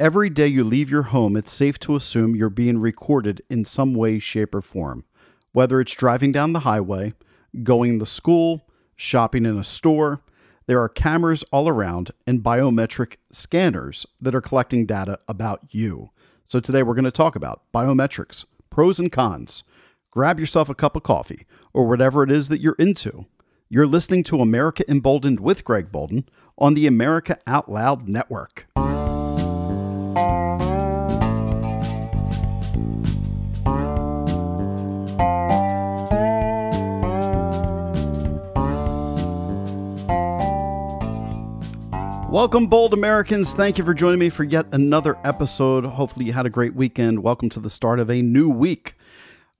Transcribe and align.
Every 0.00 0.30
day 0.30 0.48
you 0.48 0.64
leave 0.64 0.90
your 0.90 1.04
home, 1.04 1.36
it's 1.36 1.52
safe 1.52 1.78
to 1.80 1.94
assume 1.94 2.34
you're 2.34 2.50
being 2.50 2.78
recorded 2.78 3.42
in 3.48 3.64
some 3.64 3.94
way, 3.94 4.18
shape, 4.18 4.54
or 4.54 4.62
form. 4.62 5.04
Whether 5.52 5.80
it's 5.80 5.94
driving 5.94 6.32
down 6.32 6.52
the 6.52 6.60
highway, 6.60 7.12
going 7.62 7.98
to 7.98 8.06
school, 8.06 8.66
shopping 8.96 9.46
in 9.46 9.56
a 9.56 9.62
store, 9.62 10.22
there 10.66 10.80
are 10.80 10.88
cameras 10.88 11.44
all 11.52 11.68
around 11.68 12.10
and 12.26 12.42
biometric 12.42 13.16
scanners 13.30 14.06
that 14.20 14.34
are 14.34 14.40
collecting 14.40 14.86
data 14.86 15.18
about 15.28 15.60
you. 15.70 16.10
So 16.44 16.58
today 16.58 16.82
we're 16.82 16.94
going 16.94 17.04
to 17.04 17.12
talk 17.12 17.36
about 17.36 17.62
biometrics, 17.72 18.44
pros 18.70 18.98
and 18.98 19.12
cons. 19.12 19.62
Grab 20.10 20.40
yourself 20.40 20.68
a 20.68 20.74
cup 20.74 20.96
of 20.96 21.02
coffee 21.02 21.46
or 21.72 21.86
whatever 21.86 22.22
it 22.22 22.30
is 22.30 22.48
that 22.48 22.60
you're 22.60 22.76
into. 22.78 23.26
You're 23.68 23.86
listening 23.86 24.24
to 24.24 24.40
America 24.40 24.84
Emboldened 24.90 25.40
with 25.40 25.64
Greg 25.64 25.92
Boulden 25.92 26.28
on 26.58 26.74
the 26.74 26.86
America 26.86 27.38
Out 27.46 27.70
Loud 27.70 28.08
Network. 28.08 28.66
Welcome, 42.32 42.66
bold 42.66 42.94
Americans. 42.94 43.52
Thank 43.52 43.76
you 43.76 43.84
for 43.84 43.92
joining 43.92 44.18
me 44.18 44.30
for 44.30 44.42
yet 44.42 44.64
another 44.72 45.18
episode. 45.22 45.84
Hopefully, 45.84 46.24
you 46.24 46.32
had 46.32 46.46
a 46.46 46.50
great 46.50 46.74
weekend. 46.74 47.22
Welcome 47.22 47.50
to 47.50 47.60
the 47.60 47.68
start 47.68 48.00
of 48.00 48.08
a 48.08 48.22
new 48.22 48.48
week. 48.48 48.94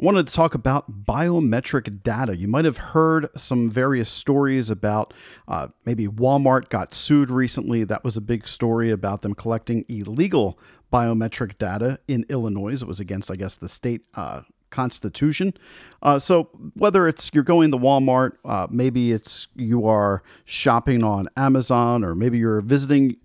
I 0.00 0.06
wanted 0.06 0.26
to 0.26 0.34
talk 0.34 0.54
about 0.54 1.04
biometric 1.04 2.02
data. 2.02 2.34
You 2.34 2.48
might 2.48 2.64
have 2.64 2.78
heard 2.78 3.28
some 3.36 3.68
various 3.68 4.08
stories 4.08 4.70
about 4.70 5.12
uh, 5.46 5.68
maybe 5.84 6.08
Walmart 6.08 6.70
got 6.70 6.94
sued 6.94 7.30
recently. 7.30 7.84
That 7.84 8.04
was 8.04 8.16
a 8.16 8.22
big 8.22 8.48
story 8.48 8.90
about 8.90 9.20
them 9.20 9.34
collecting 9.34 9.84
illegal 9.90 10.58
biometric 10.90 11.58
data 11.58 12.00
in 12.08 12.24
Illinois. 12.30 12.80
It 12.80 12.88
was 12.88 13.00
against, 13.00 13.30
I 13.30 13.36
guess, 13.36 13.54
the 13.54 13.68
state 13.68 14.06
uh, 14.14 14.44
constitution. 14.72 15.54
Uh, 16.02 16.18
so 16.18 16.48
whether 16.74 17.06
it's 17.06 17.30
you're 17.32 17.44
going 17.44 17.70
to 17.70 17.78
Walmart, 17.78 18.32
uh, 18.44 18.66
maybe 18.70 19.12
it's 19.12 19.46
you 19.54 19.86
are 19.86 20.22
shopping 20.44 21.04
on 21.04 21.28
Amazon, 21.36 22.02
or 22.02 22.14
maybe 22.14 22.38
you're 22.38 22.60
visiting 22.60 23.16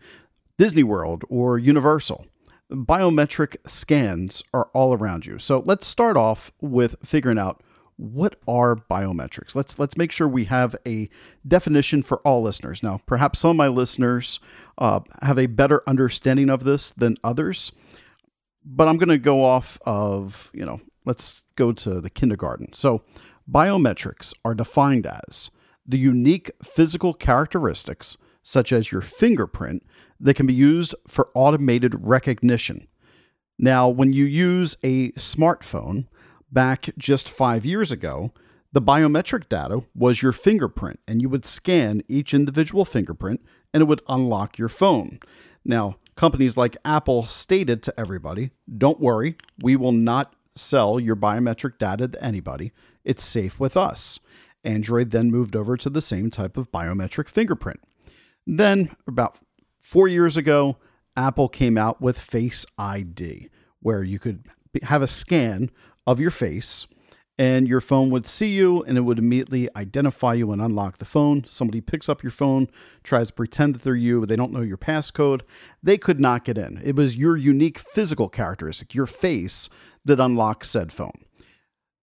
Disney 0.58 0.84
World 0.84 1.24
or 1.30 1.58
Universal. 1.58 2.26
Biometric 2.72 3.56
scans 3.66 4.44
are 4.54 4.70
all 4.74 4.94
around 4.94 5.26
you. 5.26 5.40
So 5.40 5.64
let's 5.66 5.88
start 5.88 6.18
off 6.18 6.52
with 6.62 6.96
figuring 7.02 7.40
out 7.40 7.64
what 7.98 8.36
are 8.48 8.76
biometrics. 8.76 9.56
Let's 9.56 9.78
let's 9.80 9.98
make 9.98 10.12
sure 10.12 10.28
we 10.28 10.46
have 10.46 10.76
a 10.86 11.10
definition 11.48 12.04
for 12.04 12.18
all 12.20 12.42
listeners. 12.42 12.82
Now, 12.82 13.02
perhaps 13.06 13.40
some 13.40 13.52
of 13.52 13.56
my 13.56 13.68
listeners 13.68 14.40
uh, 14.78 15.02
have 15.24 15.38
a 15.40 15.48
better 15.48 15.82
understanding 15.88 16.50
of 16.50 16.64
this 16.64 16.92
than 16.92 17.18
others, 17.24 17.72
but 18.64 18.88
I'm 18.88 18.98
going 18.98 19.10
to 19.10 19.18
go 19.18 19.44
off 19.44 19.80
of 19.86 20.52
you 20.54 20.66
know 20.66 20.80
Let's 21.08 21.46
go 21.56 21.72
to 21.72 22.02
the 22.02 22.10
kindergarten. 22.10 22.74
So, 22.74 23.04
biometrics 23.50 24.34
are 24.44 24.54
defined 24.54 25.08
as 25.08 25.50
the 25.86 25.98
unique 25.98 26.52
physical 26.62 27.14
characteristics, 27.14 28.18
such 28.44 28.74
as 28.74 28.92
your 28.92 29.00
fingerprint, 29.00 29.86
that 30.20 30.34
can 30.34 30.46
be 30.46 30.54
used 30.54 30.94
for 31.08 31.30
automated 31.34 31.96
recognition. 32.06 32.90
Now, 33.58 33.88
when 33.88 34.12
you 34.12 34.26
use 34.26 34.76
a 34.84 35.12
smartphone 35.14 36.08
back 36.52 36.90
just 36.98 37.30
five 37.30 37.66
years 37.66 37.90
ago, 37.90 38.34
the 38.74 38.82
biometric 38.82 39.48
data 39.48 39.84
was 39.96 40.22
your 40.22 40.34
fingerprint, 40.34 41.00
and 41.08 41.22
you 41.22 41.30
would 41.30 41.46
scan 41.46 42.02
each 42.10 42.34
individual 42.34 42.84
fingerprint 42.84 43.42
and 43.74 43.82
it 43.82 43.86
would 43.86 44.02
unlock 44.10 44.58
your 44.58 44.68
phone. 44.68 45.20
Now, 45.64 45.96
companies 46.16 46.58
like 46.58 46.76
Apple 46.84 47.24
stated 47.26 47.82
to 47.84 47.98
everybody 47.98 48.52
don't 48.78 49.00
worry, 49.00 49.38
we 49.62 49.78
will 49.78 49.94
not 49.94 50.34
sell 50.58 51.00
your 51.00 51.16
biometric 51.16 51.78
data 51.78 52.08
to 52.08 52.24
anybody. 52.24 52.72
It's 53.04 53.24
safe 53.24 53.60
with 53.60 53.78
us. 53.78 54.20
Android 54.64 55.12
then 55.12 55.32
moved 55.32 55.56
over 55.56 55.78
to 55.78 55.90
the 55.90 56.02
same 56.02 56.30
type 56.30 56.58
of 56.58 56.72
biometric 56.72 57.30
fingerprint. 57.30 57.80
Then, 58.46 58.96
about 59.08 59.40
four 59.80 60.08
years 60.08 60.38
ago, 60.38 60.78
Apple 61.16 61.50
came 61.50 61.78
out 61.78 62.02
with 62.02 62.20
Face 62.20 62.66
ID, 62.78 63.50
where 63.82 64.04
you 64.04 64.20
could 64.20 64.46
have 64.84 65.02
a 65.02 65.08
scan 65.08 65.72
of 66.06 66.20
your 66.20 66.32
face 66.32 66.88
and 67.40 67.68
your 67.68 67.82
phone 67.82 68.10
would 68.10 68.26
see 68.26 68.48
you 68.48 68.84
and 68.84 68.98
it 68.98 69.02
would 69.02 69.20
immediately 69.20 69.70
identify 69.76 70.34
you 70.34 70.52
and 70.52 70.62
unlock 70.62 70.98
the 70.98 71.06
phone. 71.06 71.44
Somebody 71.46 71.82
picks 71.82 72.10
up 72.10 72.24
your 72.24 72.32
phone, 72.32 72.68
tries 73.04 73.28
to 73.28 73.34
pretend 73.34 73.76
that 73.76 73.84
they're 73.84 73.96
you, 73.96 74.20
but 74.20 74.30
they 74.30 74.36
don't 74.36 74.52
know 74.52 74.62
your 74.62 74.78
passcode. 74.78 75.42
They 75.84 75.98
could 75.98 76.20
not 76.20 76.46
get 76.46 76.58
in. 76.58 76.82
It 76.84 76.96
was 76.96 77.16
your 77.16 77.38
unique 77.38 77.78
physical 77.78 78.28
characteristic, 78.28 78.96
your 78.96 79.06
face, 79.06 79.70
that 80.08 80.20
unlocks 80.20 80.70
said 80.70 80.92
phone. 80.92 81.14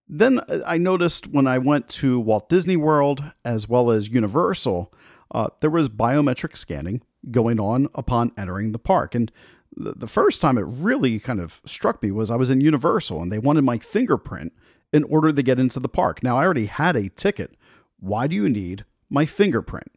Then 0.07 0.39
uh, 0.39 0.59
I 0.65 0.77
noticed 0.77 1.27
when 1.27 1.47
I 1.47 1.57
went 1.57 1.89
to 1.89 2.19
Walt 2.19 2.49
Disney 2.49 2.77
World 2.77 3.23
as 3.43 3.67
well 3.67 3.91
as 3.91 4.09
Universal, 4.09 4.93
uh, 5.31 5.47
there 5.59 5.69
was 5.69 5.89
biometric 5.89 6.55
scanning 6.55 7.01
going 7.31 7.59
on 7.59 7.89
upon 7.95 8.31
entering 8.37 8.71
the 8.71 8.79
park. 8.79 9.15
And 9.15 9.31
the 9.75 10.07
first 10.07 10.41
time 10.41 10.57
it 10.57 10.65
really 10.67 11.19
kind 11.19 11.41
of 11.41 11.61
struck 11.65 12.01
me 12.01 12.11
was 12.11 12.31
I 12.31 12.35
was 12.35 12.49
in 12.49 12.61
Universal 12.61 13.21
and 13.21 13.31
they 13.31 13.39
wanted 13.39 13.63
my 13.63 13.77
fingerprint 13.77 14.53
in 14.93 15.03
order 15.05 15.33
to 15.33 15.43
get 15.43 15.59
into 15.59 15.79
the 15.79 15.89
park. 15.89 16.23
Now, 16.23 16.37
I 16.37 16.45
already 16.45 16.67
had 16.67 16.95
a 16.95 17.09
ticket. 17.09 17.55
Why 17.99 18.27
do 18.27 18.35
you 18.35 18.47
need 18.47 18.85
my 19.09 19.25
fingerprint? 19.25 19.91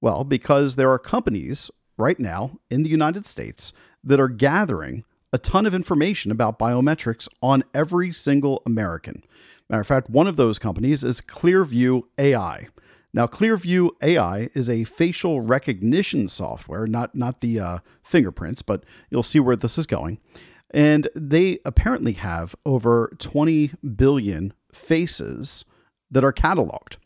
Well, 0.00 0.24
because 0.24 0.76
there 0.76 0.90
are 0.90 0.98
companies 0.98 1.70
right 1.96 2.18
now 2.18 2.58
in 2.68 2.82
the 2.82 2.90
United 2.90 3.24
States 3.24 3.72
that 4.02 4.20
are 4.20 4.28
gathering 4.28 5.04
a 5.32 5.38
ton 5.38 5.66
of 5.66 5.74
information 5.74 6.30
about 6.30 6.58
biometrics 6.58 7.28
on 7.42 7.62
every 7.72 8.12
single 8.12 8.62
American. 8.66 9.22
Matter 9.68 9.80
of 9.80 9.86
fact, 9.86 10.10
one 10.10 10.26
of 10.26 10.36
those 10.36 10.58
companies 10.58 11.02
is 11.02 11.20
Clearview 11.20 12.02
AI. 12.18 12.68
Now, 13.14 13.26
Clearview 13.26 13.90
AI 14.02 14.48
is 14.54 14.68
a 14.68 14.84
facial 14.84 15.40
recognition 15.40 16.28
software, 16.28 16.86
not 16.86 17.14
not 17.14 17.40
the 17.40 17.60
uh, 17.60 17.78
fingerprints, 18.02 18.62
but 18.62 18.84
you'll 19.10 19.22
see 19.22 19.40
where 19.40 19.56
this 19.56 19.78
is 19.78 19.86
going. 19.86 20.18
And 20.70 21.08
they 21.14 21.58
apparently 21.64 22.12
have 22.14 22.54
over 22.64 23.14
20 23.18 23.72
billion 23.94 24.54
faces 24.72 25.66
that 26.10 26.24
are 26.24 26.32
cataloged. 26.32 26.96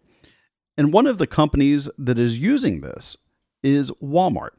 And 0.76 0.92
one 0.92 1.06
of 1.06 1.18
the 1.18 1.26
companies 1.26 1.88
that 1.98 2.18
is 2.18 2.38
using 2.38 2.80
this 2.80 3.16
is 3.62 3.90
Walmart. 4.02 4.50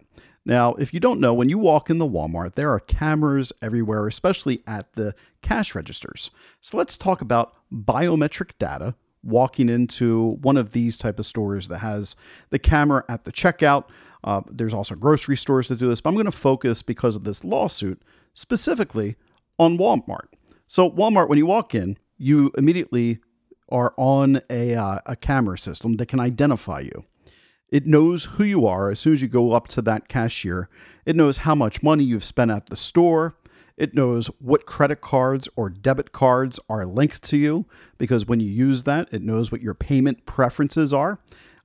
Now, 0.48 0.76
if 0.76 0.94
you 0.94 1.02
don't 1.02 1.20
know, 1.20 1.34
when 1.34 1.50
you 1.50 1.58
walk 1.58 1.90
in 1.90 1.98
the 1.98 2.08
Walmart, 2.08 2.54
there 2.56 2.72
are 2.72 2.80
cameras 2.80 3.52
everywhere, 3.62 4.08
especially 4.08 4.64
at 4.66 4.94
the 4.94 5.14
cash 5.42 5.76
registers. 5.76 6.32
So 6.62 6.78
let's 6.78 6.96
talk 6.96 7.20
about 7.20 7.54
biometric 7.70 8.52
data 8.58 8.96
walking 9.22 9.68
into 9.68 10.38
one 10.42 10.56
of 10.56 10.72
these 10.72 10.98
type 10.98 11.20
of 11.20 11.26
stores 11.26 11.68
that 11.68 11.80
has 11.80 12.16
the 12.50 12.60
camera 12.60 13.04
at 13.10 13.26
the 13.26 13.32
checkout. 13.34 13.90
Uh, 14.24 14.40
there's 14.50 14.74
also 14.74 14.96
grocery 14.96 15.36
stores 15.36 15.68
that 15.68 15.80
do 15.80 15.90
this, 15.90 16.00
but 16.00 16.12
I'm 16.12 16.16
going 16.16 16.26
to 16.26 16.32
focus 16.32 16.82
because 16.82 17.18
of 17.18 17.26
this 17.26 17.44
lawsuit 17.44 18.02
specifically 18.34 19.18
on 19.60 19.78
Walmart. 19.78 20.28
So 20.66 20.90
Walmart, 20.90 21.28
when 21.28 21.38
you 21.38 21.46
walk 21.46 21.76
in, 21.76 21.98
you 22.18 22.54
immediately 22.58 23.20
are 23.68 23.94
on 23.98 24.40
a, 24.50 24.76
uh, 24.76 25.00
a 25.08 25.18
camera 25.18 25.58
system 25.58 25.98
that 25.98 26.06
can 26.06 26.22
identify 26.22 26.80
you. 26.80 27.04
It 27.70 27.86
knows 27.86 28.26
who 28.26 28.44
you 28.44 28.66
are 28.66 28.90
as 28.90 29.00
soon 29.00 29.14
as 29.14 29.22
you 29.22 29.28
go 29.28 29.52
up 29.52 29.68
to 29.70 29.82
that 29.84 30.08
cashier. 30.08 30.70
It 31.06 31.16
knows 31.16 31.40
how 31.40 31.54
much 31.54 31.84
money 31.84 32.04
you've 32.04 32.24
spent 32.24 32.52
at 32.52 32.68
the 32.68 32.76
store. 32.76 33.38
It 33.76 33.94
knows 33.94 34.28
what 34.40 34.66
credit 34.66 35.02
cards 35.02 35.50
or 35.56 35.70
debit 35.70 36.12
cards 36.12 36.60
are 36.70 36.86
linked 36.86 37.22
to 37.24 37.38
you 37.38 37.66
because 37.98 38.26
when 38.26 38.40
you 38.40 38.50
use 38.50 38.84
that, 38.84 39.08
it 39.12 39.22
knows 39.22 39.52
what 39.52 39.62
your 39.62 39.74
payment 39.74 40.26
preferences 40.26 40.94
are. 40.94 41.20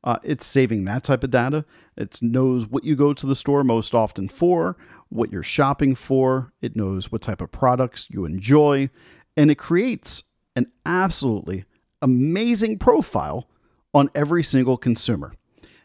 Uh, 0.05 0.19
it's 0.25 0.45
saving 0.45 0.85
that 0.85 1.05
type 1.05 1.23
of 1.23 1.31
data. 1.31 1.65
It 1.97 2.21
knows 2.21 2.67
what 2.67 2.85
you 2.85 2.97
go 2.97 3.15
to 3.15 3.27
the 3.27 3.37
store 3.37 3.63
most 3.63 3.95
often 3.95 4.29
for, 4.29 4.77
what 5.09 5.33
you're 5.33 5.45
shopping 5.45 5.95
for. 5.95 6.53
It 6.61 6.75
knows 6.75 7.13
what 7.13 7.23
type 7.23 7.41
of 7.41 7.53
products 7.53 8.09
you 8.11 8.25
enjoy. 8.25 8.91
And 9.37 9.51
it 9.51 9.59
creates 9.59 10.25
an 10.57 10.67
absolutely 10.85 11.65
amazing 12.03 12.79
profile 12.79 13.49
on 13.95 14.11
every 14.15 14.43
single 14.43 14.77
consumer. 14.77 15.35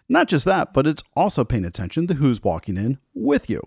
Not 0.10 0.28
just 0.28 0.46
that, 0.46 0.74
but 0.74 0.88
it's 0.88 1.04
also 1.16 1.44
paying 1.44 1.66
attention 1.66 2.08
to 2.08 2.16
who's 2.16 2.44
walking 2.44 2.78
in 2.78 2.98
with 3.14 3.50
you. 3.50 3.62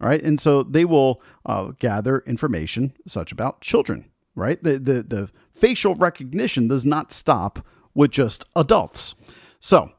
All 0.00 0.08
right. 0.08 0.22
And 0.22 0.38
so 0.38 0.62
they 0.62 0.84
will 0.84 1.22
uh, 1.46 1.72
gather 1.78 2.18
information 2.26 2.92
such 3.06 3.32
about 3.32 3.62
children, 3.62 4.10
right? 4.34 4.60
The, 4.60 4.78
the, 4.78 5.02
the 5.02 5.30
facial 5.54 5.94
recognition 5.94 6.68
does 6.68 6.84
not 6.84 7.12
stop 7.12 7.64
with 7.94 8.10
just 8.10 8.44
adults. 8.54 9.14
So 9.58 9.90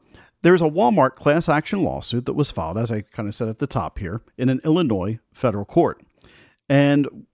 there's 0.42 0.62
a 0.62 0.66
Walmart 0.66 1.16
class 1.16 1.48
action 1.48 1.82
lawsuit 1.82 2.26
that 2.26 2.34
was 2.34 2.52
filed, 2.52 2.78
as 2.78 2.92
I 2.92 3.00
kind 3.00 3.28
of 3.28 3.34
said 3.34 3.48
at 3.48 3.58
the 3.58 3.66
top 3.66 3.98
here, 3.98 4.22
in 4.36 4.48
an 4.48 4.60
Illinois 4.64 5.18
federal 5.32 5.64
court. 5.64 6.00
And 6.68 7.26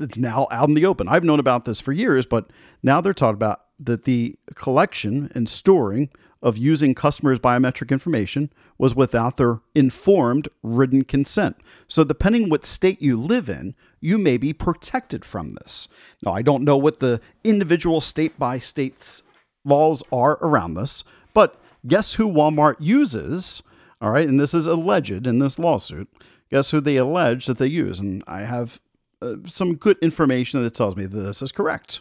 it's 0.00 0.18
now 0.18 0.46
out 0.50 0.68
in 0.68 0.74
the 0.74 0.84
open. 0.84 1.08
I've 1.08 1.24
known 1.24 1.40
about 1.40 1.64
this 1.64 1.80
for 1.80 1.92
years, 1.92 2.26
but 2.26 2.50
now 2.82 3.00
they're 3.00 3.14
talking 3.14 3.34
about 3.34 3.62
that 3.84 4.04
the 4.04 4.36
collection 4.54 5.30
and 5.34 5.48
storing 5.48 6.10
of 6.42 6.58
using 6.58 6.94
customers' 6.94 7.38
biometric 7.38 7.90
information 7.90 8.50
was 8.76 8.94
without 8.94 9.36
their 9.36 9.60
informed 9.74 10.48
written 10.62 11.04
consent. 11.04 11.56
So, 11.86 12.02
depending 12.02 12.48
what 12.48 12.64
state 12.64 13.00
you 13.00 13.16
live 13.16 13.48
in, 13.48 13.74
you 14.00 14.18
may 14.18 14.36
be 14.36 14.52
protected 14.52 15.24
from 15.24 15.50
this. 15.50 15.86
Now, 16.22 16.32
I 16.32 16.42
don't 16.42 16.64
know 16.64 16.76
what 16.76 16.98
the 16.98 17.20
individual 17.44 18.00
state 18.00 18.38
by 18.38 18.58
states 18.58 19.22
laws 19.64 20.02
are 20.12 20.38
around 20.42 20.74
this, 20.74 21.04
but 21.32 21.60
guess 21.86 22.14
who 22.14 22.28
Walmart 22.28 22.76
uses? 22.80 23.62
All 24.00 24.10
right, 24.10 24.28
and 24.28 24.40
this 24.40 24.52
is 24.52 24.66
alleged 24.66 25.26
in 25.28 25.38
this 25.38 25.60
lawsuit. 25.60 26.08
Guess 26.50 26.72
who 26.72 26.80
they 26.80 26.96
allege 26.96 27.46
that 27.46 27.58
they 27.58 27.68
use? 27.68 28.00
And 28.00 28.24
I 28.26 28.40
have 28.40 28.80
uh, 29.22 29.36
some 29.46 29.76
good 29.76 29.96
information 30.02 30.62
that 30.62 30.74
tells 30.74 30.96
me 30.96 31.06
that 31.06 31.16
this 31.16 31.40
is 31.40 31.52
correct. 31.52 32.00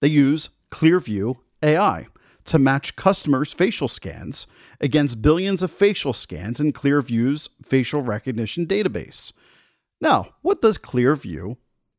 They 0.00 0.08
use 0.08 0.50
Clearview 0.70 1.36
AI 1.62 2.06
to 2.44 2.58
match 2.58 2.96
customers' 2.96 3.52
facial 3.52 3.88
scans 3.88 4.46
against 4.80 5.22
billions 5.22 5.62
of 5.62 5.70
facial 5.70 6.12
scans 6.12 6.60
in 6.60 6.72
Clearview's 6.72 7.48
facial 7.62 8.00
recognition 8.00 8.66
database. 8.66 9.32
Now, 10.00 10.30
what 10.42 10.62
does 10.62 10.78
Clearview 10.78 11.56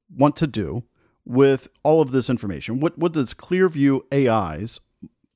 want 0.09 0.35
to 0.37 0.47
do 0.47 0.83
with 1.25 1.69
all 1.83 2.01
of 2.01 2.11
this 2.11 2.29
information? 2.29 2.79
What, 2.79 2.97
what 2.97 3.13
does 3.13 3.33
Clearview 3.33 4.01
AI's 4.11 4.79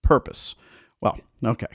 purpose? 0.02 0.56
Well, 1.00 1.20
okay. 1.46 1.68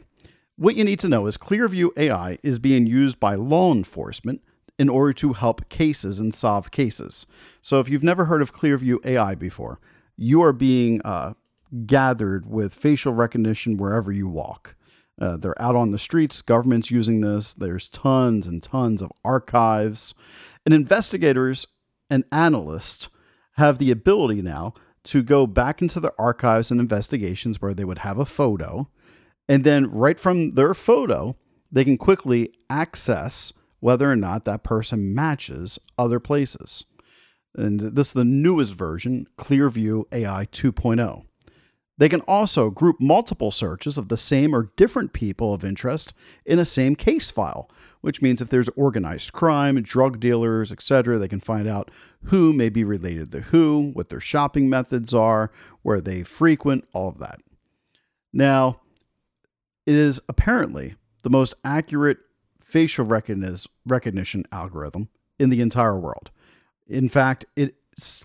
What 0.56 0.74
you 0.74 0.82
need 0.82 0.98
to 1.00 1.08
know 1.08 1.26
is 1.26 1.38
Clearview 1.38 1.90
AI 1.96 2.38
is 2.42 2.58
being 2.58 2.86
used 2.86 3.20
by 3.20 3.36
law 3.36 3.72
enforcement 3.72 4.42
in 4.78 4.88
order 4.88 5.12
to 5.12 5.34
help 5.34 5.68
cases 5.68 6.18
and 6.18 6.34
solve 6.34 6.70
cases. 6.72 7.26
So 7.62 7.78
if 7.78 7.88
you've 7.88 8.02
never 8.02 8.24
heard 8.24 8.42
of 8.42 8.52
Clearview 8.52 9.04
AI 9.04 9.36
before, 9.36 9.78
you 10.16 10.42
are 10.42 10.52
being 10.52 11.00
uh, 11.04 11.34
gathered 11.86 12.46
with 12.46 12.74
facial 12.74 13.12
recognition 13.12 13.76
wherever 13.76 14.12
you 14.12 14.28
walk. 14.28 14.74
Uh, 15.20 15.36
they're 15.36 15.60
out 15.60 15.74
on 15.74 15.90
the 15.90 15.98
streets, 15.98 16.42
government's 16.42 16.90
using 16.90 17.20
this. 17.20 17.52
There's 17.52 17.88
tons 17.88 18.46
and 18.46 18.62
tons 18.62 19.02
of 19.02 19.10
archives. 19.24 20.14
And 20.64 20.72
investigators 20.72 21.66
and 22.08 22.24
analysts 22.30 23.08
have 23.54 23.78
the 23.78 23.90
ability 23.90 24.42
now 24.42 24.74
to 25.04 25.22
go 25.22 25.46
back 25.46 25.82
into 25.82 26.00
the 26.00 26.12
archives 26.18 26.70
and 26.70 26.80
investigations 26.80 27.60
where 27.60 27.74
they 27.74 27.84
would 27.84 27.98
have 27.98 28.18
a 28.18 28.24
photo. 28.24 28.88
And 29.48 29.64
then, 29.64 29.90
right 29.90 30.20
from 30.20 30.50
their 30.50 30.74
photo, 30.74 31.36
they 31.72 31.84
can 31.84 31.96
quickly 31.96 32.52
access 32.70 33.52
whether 33.80 34.10
or 34.10 34.16
not 34.16 34.44
that 34.44 34.62
person 34.62 35.14
matches 35.14 35.78
other 35.96 36.20
places. 36.20 36.84
And 37.54 37.80
this 37.80 38.08
is 38.08 38.12
the 38.12 38.24
newest 38.24 38.74
version, 38.74 39.26
Clearview 39.36 40.04
AI 40.12 40.46
2.0. 40.46 41.24
They 41.98 42.08
can 42.08 42.20
also 42.22 42.70
group 42.70 43.00
multiple 43.00 43.50
searches 43.50 43.98
of 43.98 44.08
the 44.08 44.16
same 44.16 44.54
or 44.54 44.70
different 44.76 45.12
people 45.12 45.52
of 45.52 45.64
interest 45.64 46.14
in 46.46 46.60
a 46.60 46.64
same 46.64 46.94
case 46.94 47.30
file, 47.30 47.68
which 48.00 48.22
means 48.22 48.40
if 48.40 48.48
there's 48.48 48.68
organized 48.70 49.32
crime, 49.32 49.82
drug 49.82 50.20
dealers, 50.20 50.70
etc., 50.70 51.18
they 51.18 51.28
can 51.28 51.40
find 51.40 51.66
out 51.66 51.90
who 52.24 52.52
may 52.52 52.68
be 52.68 52.84
related 52.84 53.32
to 53.32 53.40
who, 53.40 53.90
what 53.94 54.08
their 54.08 54.20
shopping 54.20 54.68
methods 54.70 55.12
are, 55.12 55.50
where 55.82 56.00
they 56.00 56.22
frequent, 56.22 56.86
all 56.92 57.08
of 57.08 57.18
that. 57.18 57.40
Now, 58.32 58.80
it 59.84 59.94
is 59.94 60.20
apparently 60.28 60.94
the 61.22 61.30
most 61.30 61.54
accurate 61.64 62.18
facial 62.60 63.06
recognition 63.06 64.44
algorithm 64.52 65.08
in 65.38 65.50
the 65.50 65.60
entire 65.60 65.98
world. 65.98 66.30
In 66.86 67.08
fact, 67.08 67.44
it 67.56 67.74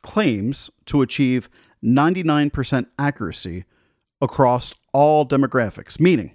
claims 0.03 0.69
to 0.85 1.01
achieve 1.01 1.49
99% 1.83 2.85
accuracy 2.97 3.65
across 4.21 4.73
all 4.93 5.25
demographics, 5.27 5.99
meaning 5.99 6.31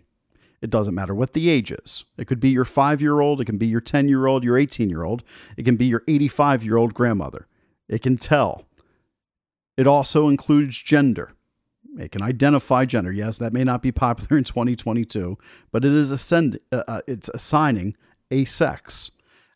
it 0.60 0.70
doesn't 0.70 0.94
matter 0.94 1.14
what 1.14 1.32
the 1.32 1.48
age 1.48 1.70
is. 1.70 2.04
It 2.16 2.26
could 2.26 2.40
be 2.40 2.50
your 2.50 2.64
five 2.64 3.00
year 3.00 3.20
old, 3.20 3.40
it 3.40 3.46
can 3.46 3.58
be 3.58 3.66
your 3.66 3.80
10 3.80 4.08
year 4.08 4.26
old, 4.26 4.44
your 4.44 4.58
18 4.58 4.90
year 4.90 5.04
old, 5.04 5.22
it 5.56 5.64
can 5.64 5.76
be 5.76 5.86
your 5.86 6.02
85 6.06 6.64
year 6.64 6.76
old 6.76 6.94
grandmother. 6.94 7.46
It 7.88 8.02
can 8.02 8.18
tell. 8.18 8.64
It 9.76 9.86
also 9.86 10.28
includes 10.28 10.76
gender. 10.76 11.32
It 11.98 12.12
can 12.12 12.22
identify 12.22 12.84
gender. 12.84 13.12
Yes, 13.12 13.38
that 13.38 13.52
may 13.52 13.64
not 13.64 13.82
be 13.82 13.92
popular 13.92 14.36
in 14.36 14.44
2022, 14.44 15.38
but 15.72 15.84
it 15.84 15.92
is 15.92 16.12
ascend, 16.12 16.58
uh, 16.70 16.82
uh, 16.86 17.00
it's 17.06 17.30
assigning 17.30 17.96
a 18.30 18.44
sex 18.44 19.10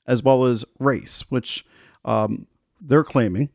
as 0.07 0.23
well 0.23 0.45
as 0.45 0.65
race, 0.79 1.25
which 1.29 1.67
um, 2.05 2.47
they're 2.81 3.05
claiming 3.05 3.51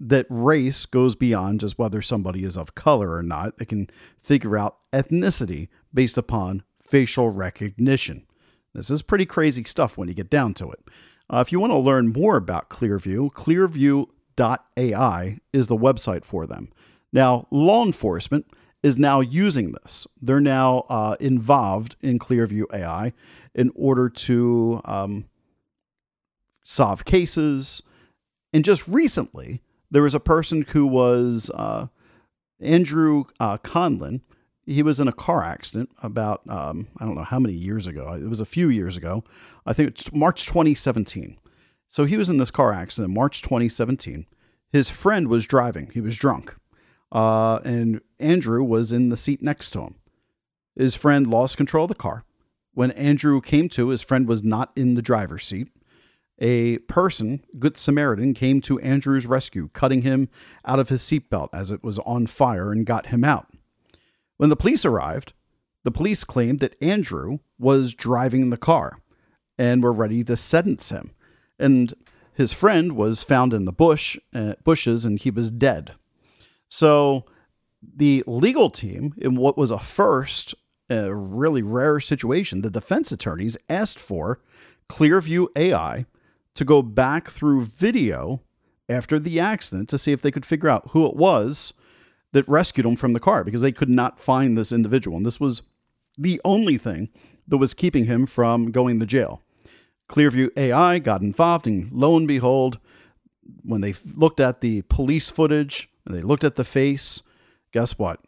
that 0.00 0.26
race 0.30 0.86
goes 0.86 1.14
beyond 1.14 1.60
just 1.60 1.78
whether 1.78 2.00
somebody 2.00 2.42
is 2.42 2.56
of 2.56 2.74
color 2.74 3.14
or 3.14 3.22
not. 3.22 3.58
They 3.58 3.66
can 3.66 3.90
figure 4.20 4.56
out 4.56 4.78
ethnicity 4.92 5.68
based 5.92 6.16
upon 6.16 6.62
facial 6.82 7.28
recognition. 7.28 8.26
This 8.74 8.90
is 8.90 9.02
pretty 9.02 9.26
crazy 9.26 9.64
stuff 9.64 9.98
when 9.98 10.08
you 10.08 10.14
get 10.14 10.30
down 10.30 10.54
to 10.54 10.70
it. 10.70 10.80
Uh, 11.28 11.38
if 11.38 11.52
you 11.52 11.60
want 11.60 11.72
to 11.72 11.78
learn 11.78 12.12
more 12.12 12.36
about 12.36 12.70
Clearview, 12.70 13.30
clearview.ai 13.32 15.38
is 15.52 15.68
the 15.68 15.76
website 15.76 16.24
for 16.24 16.46
them. 16.46 16.72
Now, 17.12 17.46
law 17.50 17.84
enforcement 17.84 18.46
is 18.82 18.96
now 18.96 19.20
using 19.20 19.72
this. 19.72 20.06
They're 20.20 20.40
now 20.40 20.86
uh, 20.88 21.16
involved 21.20 21.96
in 22.00 22.18
Clearview 22.18 22.64
AI 22.72 23.12
in 23.54 23.70
order 23.74 24.08
to 24.08 24.80
um, 24.84 25.26
solve 26.64 27.04
cases. 27.04 27.82
And 28.52 28.64
just 28.64 28.88
recently, 28.88 29.62
there 29.90 30.02
was 30.02 30.14
a 30.14 30.20
person 30.20 30.62
who 30.70 30.86
was 30.86 31.50
uh, 31.54 31.86
Andrew 32.60 33.24
uh, 33.38 33.58
Conlon. 33.58 34.20
He 34.64 34.82
was 34.82 35.00
in 35.00 35.08
a 35.08 35.12
car 35.12 35.42
accident 35.42 35.90
about, 36.02 36.42
um, 36.48 36.88
I 36.98 37.04
don't 37.04 37.16
know 37.16 37.24
how 37.24 37.40
many 37.40 37.54
years 37.54 37.86
ago. 37.86 38.12
It 38.12 38.28
was 38.28 38.40
a 38.40 38.44
few 38.44 38.68
years 38.68 38.96
ago. 38.96 39.24
I 39.66 39.72
think 39.72 39.88
it's 39.88 40.12
March 40.12 40.46
2017. 40.46 41.38
So 41.88 42.04
he 42.04 42.16
was 42.16 42.30
in 42.30 42.36
this 42.36 42.52
car 42.52 42.72
accident 42.72 43.12
March 43.12 43.42
2017. 43.42 44.26
His 44.72 44.90
friend 44.90 45.26
was 45.26 45.46
driving, 45.46 45.90
he 45.92 46.00
was 46.00 46.16
drunk. 46.16 46.54
Uh, 47.10 47.58
and 47.64 48.00
Andrew 48.20 48.62
was 48.62 48.92
in 48.92 49.08
the 49.08 49.16
seat 49.16 49.42
next 49.42 49.70
to 49.70 49.80
him. 49.80 49.96
His 50.76 50.94
friend 50.94 51.26
lost 51.26 51.56
control 51.56 51.84
of 51.84 51.88
the 51.88 51.96
car. 51.96 52.24
When 52.72 52.92
Andrew 52.92 53.40
came 53.40 53.68
to, 53.70 53.88
his 53.88 54.02
friend 54.02 54.28
was 54.28 54.44
not 54.44 54.70
in 54.76 54.94
the 54.94 55.02
driver's 55.02 55.44
seat 55.44 55.68
a 56.40 56.78
person, 56.78 57.44
Good 57.58 57.76
Samaritan, 57.76 58.34
came 58.34 58.60
to 58.62 58.80
Andrew's 58.80 59.26
rescue, 59.26 59.68
cutting 59.72 60.02
him 60.02 60.28
out 60.64 60.78
of 60.78 60.88
his 60.88 61.02
seatbelt 61.02 61.50
as 61.52 61.70
it 61.70 61.84
was 61.84 61.98
on 62.00 62.26
fire 62.26 62.72
and 62.72 62.86
got 62.86 63.06
him 63.06 63.24
out. 63.24 63.48
When 64.38 64.48
the 64.48 64.56
police 64.56 64.84
arrived, 64.84 65.34
the 65.84 65.90
police 65.90 66.24
claimed 66.24 66.60
that 66.60 66.80
Andrew 66.82 67.38
was 67.58 67.94
driving 67.94 68.50
the 68.50 68.56
car 68.56 68.98
and 69.58 69.82
were 69.82 69.92
ready 69.92 70.24
to 70.24 70.36
sentence 70.36 70.88
him. 70.88 71.12
And 71.58 71.94
his 72.32 72.54
friend 72.54 72.96
was 72.96 73.22
found 73.22 73.52
in 73.52 73.66
the 73.66 73.72
bush, 73.72 74.18
uh, 74.34 74.54
bushes 74.64 75.04
and 75.04 75.18
he 75.18 75.30
was 75.30 75.50
dead. 75.50 75.92
So 76.68 77.26
the 77.82 78.24
legal 78.26 78.70
team, 78.70 79.14
in 79.18 79.36
what 79.36 79.58
was 79.58 79.70
a 79.70 79.78
first, 79.78 80.54
a 80.88 81.14
really 81.14 81.62
rare 81.62 82.00
situation, 82.00 82.62
the 82.62 82.70
defense 82.70 83.12
attorneys 83.12 83.58
asked 83.68 83.98
for 83.98 84.40
Clearview 84.88 85.48
AI 85.54 86.06
to 86.60 86.64
go 86.66 86.82
back 86.82 87.28
through 87.28 87.64
video 87.64 88.42
after 88.86 89.18
the 89.18 89.40
accident 89.40 89.88
to 89.88 89.96
see 89.96 90.12
if 90.12 90.20
they 90.20 90.30
could 90.30 90.44
figure 90.44 90.68
out 90.68 90.90
who 90.90 91.06
it 91.06 91.16
was 91.16 91.72
that 92.32 92.46
rescued 92.46 92.84
him 92.84 92.96
from 92.96 93.14
the 93.14 93.18
car 93.18 93.44
because 93.44 93.62
they 93.62 93.72
could 93.72 93.88
not 93.88 94.20
find 94.20 94.58
this 94.58 94.70
individual. 94.70 95.16
And 95.16 95.24
this 95.24 95.40
was 95.40 95.62
the 96.18 96.38
only 96.44 96.76
thing 96.76 97.08
that 97.48 97.56
was 97.56 97.72
keeping 97.72 98.04
him 98.04 98.26
from 98.26 98.72
going 98.72 99.00
to 99.00 99.06
jail. 99.06 99.40
Clearview 100.10 100.50
AI 100.54 100.98
got 100.98 101.22
involved, 101.22 101.66
and 101.66 101.90
lo 101.92 102.14
and 102.14 102.28
behold, 102.28 102.78
when 103.62 103.80
they 103.80 103.94
looked 104.14 104.38
at 104.38 104.60
the 104.60 104.82
police 104.82 105.30
footage 105.30 105.88
and 106.04 106.14
they 106.14 106.20
looked 106.20 106.44
at 106.44 106.56
the 106.56 106.64
face, 106.64 107.22
guess 107.72 107.98
what? 107.98 108.20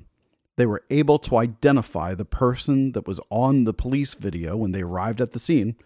They 0.56 0.64
were 0.64 0.84
able 0.88 1.18
to 1.18 1.36
identify 1.36 2.14
the 2.14 2.24
person 2.24 2.92
that 2.92 3.06
was 3.06 3.20
on 3.28 3.64
the 3.64 3.74
police 3.74 4.14
video 4.14 4.56
when 4.56 4.72
they 4.72 4.80
arrived 4.80 5.20
at 5.20 5.32
the 5.32 5.38
scene 5.38 5.76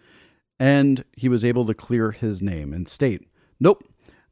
and 0.59 1.03
he 1.15 1.29
was 1.29 1.45
able 1.45 1.65
to 1.65 1.73
clear 1.73 2.11
his 2.11 2.41
name 2.41 2.73
and 2.73 2.87
state, 2.87 3.27
nope, 3.59 3.83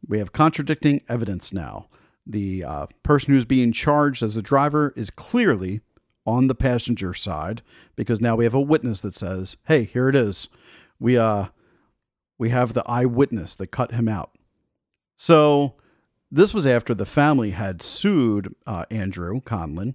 we 0.07 0.19
have 0.19 0.31
contradicting 0.31 1.01
evidence 1.07 1.53
now. 1.53 1.87
The 2.25 2.63
uh, 2.63 2.87
person 3.03 3.33
who's 3.33 3.45
being 3.45 3.71
charged 3.71 4.23
as 4.23 4.33
the 4.33 4.41
driver 4.41 4.93
is 4.95 5.09
clearly 5.09 5.81
on 6.25 6.47
the 6.47 6.55
passenger 6.55 7.13
side 7.13 7.61
because 7.95 8.19
now 8.19 8.35
we 8.35 8.45
have 8.45 8.53
a 8.53 8.61
witness 8.61 8.99
that 9.01 9.15
says, 9.15 9.57
"Hey, 9.65 9.83
here 9.83 10.09
it 10.09 10.15
is. 10.15 10.49
We 10.99 11.17
uh 11.17 11.47
we 12.37 12.49
have 12.49 12.73
the 12.73 12.87
eyewitness 12.87 13.55
that 13.55 13.67
cut 13.67 13.91
him 13.91 14.07
out." 14.07 14.31
So 15.15 15.75
this 16.31 16.53
was 16.53 16.65
after 16.65 16.93
the 16.93 17.05
family 17.05 17.51
had 17.51 17.81
sued 17.81 18.53
uh, 18.65 18.85
Andrew 18.89 19.39
Conlon 19.41 19.93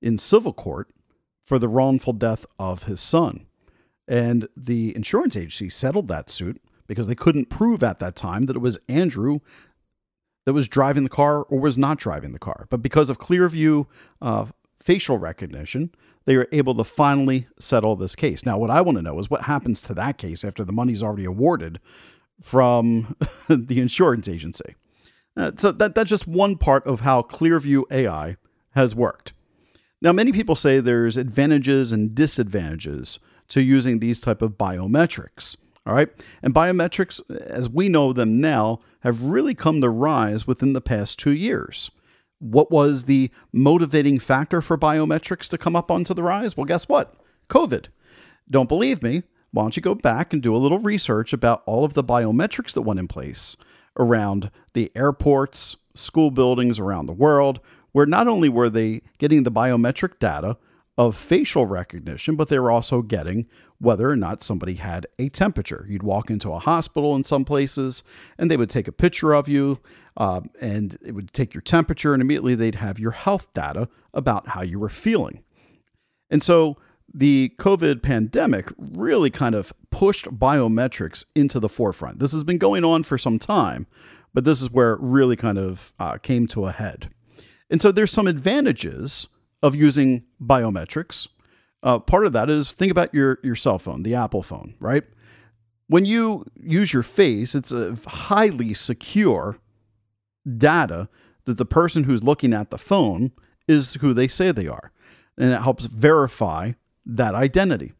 in 0.00 0.18
civil 0.18 0.52
court 0.52 0.88
for 1.44 1.58
the 1.58 1.68
wrongful 1.68 2.12
death 2.12 2.46
of 2.58 2.84
his 2.84 3.00
son. 3.00 3.46
And 4.08 4.48
the 4.56 4.94
insurance 4.96 5.36
agency 5.36 5.70
settled 5.70 6.08
that 6.08 6.28
suit 6.28 6.60
because 6.86 7.06
they 7.06 7.14
couldn't 7.14 7.46
prove 7.46 7.82
at 7.82 7.98
that 8.00 8.16
time 8.16 8.46
that 8.46 8.56
it 8.56 8.60
was 8.60 8.78
Andrew 8.88 9.40
that 10.44 10.52
was 10.52 10.68
driving 10.68 11.04
the 11.04 11.08
car 11.08 11.42
or 11.42 11.58
was 11.58 11.78
not 11.78 11.98
driving 11.98 12.32
the 12.32 12.38
car. 12.38 12.66
But 12.68 12.82
because 12.82 13.10
of 13.10 13.18
Clearview 13.18 13.86
uh, 14.20 14.46
facial 14.80 15.18
recognition, 15.18 15.90
they 16.24 16.36
were 16.36 16.48
able 16.52 16.74
to 16.74 16.84
finally 16.84 17.46
settle 17.58 17.96
this 17.96 18.16
case. 18.16 18.44
Now, 18.44 18.58
what 18.58 18.70
I 18.70 18.80
want 18.80 18.98
to 18.98 19.02
know 19.02 19.18
is 19.18 19.30
what 19.30 19.42
happens 19.42 19.80
to 19.82 19.94
that 19.94 20.18
case 20.18 20.44
after 20.44 20.64
the 20.64 20.72
money's 20.72 21.02
already 21.02 21.24
awarded 21.24 21.80
from 22.40 23.16
the 23.48 23.80
insurance 23.80 24.28
agency. 24.28 24.74
Uh, 25.36 25.52
so 25.56 25.72
that, 25.72 25.94
that's 25.94 26.10
just 26.10 26.26
one 26.26 26.56
part 26.56 26.86
of 26.86 27.00
how 27.00 27.22
Clearview 27.22 27.84
AI 27.90 28.36
has 28.72 28.94
worked. 28.94 29.32
Now, 30.00 30.12
many 30.12 30.32
people 30.32 30.54
say 30.54 30.80
there's 30.80 31.16
advantages 31.16 31.92
and 31.92 32.14
disadvantages 32.14 33.18
to 33.48 33.60
using 33.60 33.98
these 33.98 34.20
type 34.20 34.42
of 34.42 34.52
biometrics. 34.52 35.56
All 35.86 35.94
right. 35.94 36.08
And 36.42 36.54
biometrics, 36.54 37.20
as 37.40 37.68
we 37.68 37.88
know 37.88 38.12
them 38.12 38.36
now, 38.36 38.80
have 39.00 39.22
really 39.24 39.54
come 39.54 39.80
to 39.80 39.88
rise 39.88 40.46
within 40.46 40.72
the 40.74 40.80
past 40.80 41.18
two 41.18 41.32
years. 41.32 41.90
What 42.38 42.70
was 42.70 43.04
the 43.04 43.30
motivating 43.52 44.18
factor 44.18 44.60
for 44.60 44.78
biometrics 44.78 45.48
to 45.48 45.58
come 45.58 45.74
up 45.74 45.90
onto 45.90 46.14
the 46.14 46.22
rise? 46.22 46.56
Well, 46.56 46.66
guess 46.66 46.88
what? 46.88 47.14
COVID. 47.48 47.86
Don't 48.50 48.68
believe 48.68 49.02
me? 49.02 49.24
Why 49.50 49.62
don't 49.62 49.76
you 49.76 49.82
go 49.82 49.94
back 49.94 50.32
and 50.32 50.42
do 50.42 50.54
a 50.54 50.58
little 50.58 50.78
research 50.78 51.32
about 51.32 51.62
all 51.66 51.84
of 51.84 51.94
the 51.94 52.04
biometrics 52.04 52.72
that 52.72 52.82
went 52.82 53.00
in 53.00 53.08
place 53.08 53.56
around 53.98 54.50
the 54.72 54.90
airports, 54.94 55.76
school 55.94 56.30
buildings 56.30 56.78
around 56.78 57.06
the 57.06 57.12
world, 57.12 57.60
where 57.92 58.06
not 58.06 58.26
only 58.26 58.48
were 58.48 58.70
they 58.70 59.02
getting 59.18 59.42
the 59.42 59.50
biometric 59.50 60.18
data 60.18 60.56
of 60.98 61.16
facial 61.16 61.66
recognition, 61.66 62.36
but 62.36 62.48
they 62.48 62.58
were 62.58 62.70
also 62.70 63.00
getting 63.00 63.46
whether 63.78 64.08
or 64.08 64.16
not 64.16 64.42
somebody 64.42 64.74
had 64.74 65.06
a 65.18 65.28
temperature. 65.28 65.86
You'd 65.88 66.02
walk 66.02 66.30
into 66.30 66.52
a 66.52 66.58
hospital 66.58 67.16
in 67.16 67.24
some 67.24 67.44
places 67.44 68.04
and 68.38 68.50
they 68.50 68.56
would 68.56 68.70
take 68.70 68.86
a 68.86 68.92
picture 68.92 69.32
of 69.32 69.48
you 69.48 69.80
uh, 70.16 70.42
and 70.60 70.98
it 71.04 71.12
would 71.12 71.32
take 71.32 71.54
your 71.54 71.62
temperature, 71.62 72.12
and 72.12 72.20
immediately 72.20 72.54
they'd 72.54 72.74
have 72.74 72.98
your 72.98 73.12
health 73.12 73.52
data 73.54 73.88
about 74.12 74.48
how 74.48 74.62
you 74.62 74.78
were 74.78 74.90
feeling. 74.90 75.42
And 76.30 76.42
so 76.42 76.76
the 77.12 77.52
COVID 77.58 78.02
pandemic 78.02 78.70
really 78.78 79.30
kind 79.30 79.54
of 79.54 79.72
pushed 79.90 80.26
biometrics 80.38 81.24
into 81.34 81.58
the 81.58 81.68
forefront. 81.68 82.18
This 82.18 82.32
has 82.32 82.44
been 82.44 82.58
going 82.58 82.84
on 82.84 83.02
for 83.02 83.16
some 83.16 83.38
time, 83.38 83.86
but 84.34 84.44
this 84.44 84.60
is 84.60 84.70
where 84.70 84.92
it 84.92 85.00
really 85.00 85.36
kind 85.36 85.58
of 85.58 85.92
uh, 85.98 86.18
came 86.18 86.46
to 86.48 86.66
a 86.66 86.72
head. 86.72 87.10
And 87.70 87.80
so 87.80 87.90
there's 87.90 88.12
some 88.12 88.26
advantages 88.26 89.28
of 89.62 89.74
using 89.74 90.24
biometrics. 90.40 91.28
Uh, 91.82 91.98
part 91.98 92.26
of 92.26 92.32
that 92.32 92.48
is 92.48 92.70
think 92.70 92.90
about 92.90 93.12
your, 93.12 93.38
your 93.42 93.56
cell 93.56 93.78
phone, 93.78 94.02
the 94.02 94.14
Apple 94.14 94.42
phone, 94.42 94.74
right? 94.80 95.04
When 95.88 96.04
you 96.04 96.46
use 96.60 96.92
your 96.92 97.02
face, 97.02 97.54
it's 97.54 97.72
a 97.72 97.96
highly 98.06 98.72
secure 98.74 99.58
data 100.56 101.08
that 101.44 101.58
the 101.58 101.66
person 101.66 102.04
who's 102.04 102.22
looking 102.22 102.52
at 102.52 102.70
the 102.70 102.78
phone 102.78 103.32
is 103.68 103.94
who 103.94 104.14
they 104.14 104.28
say 104.28 104.52
they 104.52 104.68
are. 104.68 104.92
And 105.36 105.50
it 105.52 105.62
helps 105.62 105.86
verify 105.86 106.72
that 107.04 107.34
identity. 107.34 107.92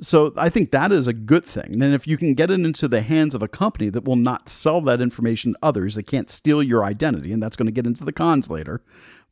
So 0.00 0.32
I 0.36 0.48
think 0.48 0.70
that 0.70 0.90
is 0.90 1.06
a 1.06 1.12
good 1.12 1.44
thing. 1.44 1.80
And 1.82 1.94
if 1.94 2.06
you 2.06 2.16
can 2.16 2.34
get 2.34 2.50
it 2.50 2.60
into 2.60 2.88
the 2.88 3.02
hands 3.02 3.34
of 3.34 3.42
a 3.42 3.48
company 3.48 3.90
that 3.90 4.04
will 4.04 4.16
not 4.16 4.48
sell 4.48 4.80
that 4.82 5.00
information 5.00 5.52
to 5.52 5.58
others, 5.62 5.94
they 5.94 6.02
can't 6.02 6.30
steal 6.30 6.62
your 6.62 6.82
identity, 6.82 7.32
and 7.32 7.42
that's 7.42 7.56
going 7.56 7.66
to 7.66 7.72
get 7.72 7.86
into 7.86 8.04
the 8.04 8.12
cons 8.12 8.50
later. 8.50 8.82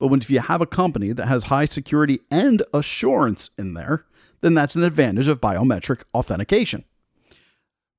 But 0.01 0.09
when 0.09 0.21
if 0.21 0.31
you 0.31 0.41
have 0.41 0.61
a 0.61 0.67
company 0.67 1.13
that 1.13 1.29
has 1.29 1.45
high 1.45 1.67
security 1.67 2.21
and 2.31 2.63
assurance 2.75 3.51
in 3.57 3.75
there, 3.75 4.07
then 4.41 4.55
that's 4.55 4.75
an 4.75 4.83
advantage 4.83 5.29
of 5.29 5.41
biometric 5.41 6.03
authentication. 6.15 6.85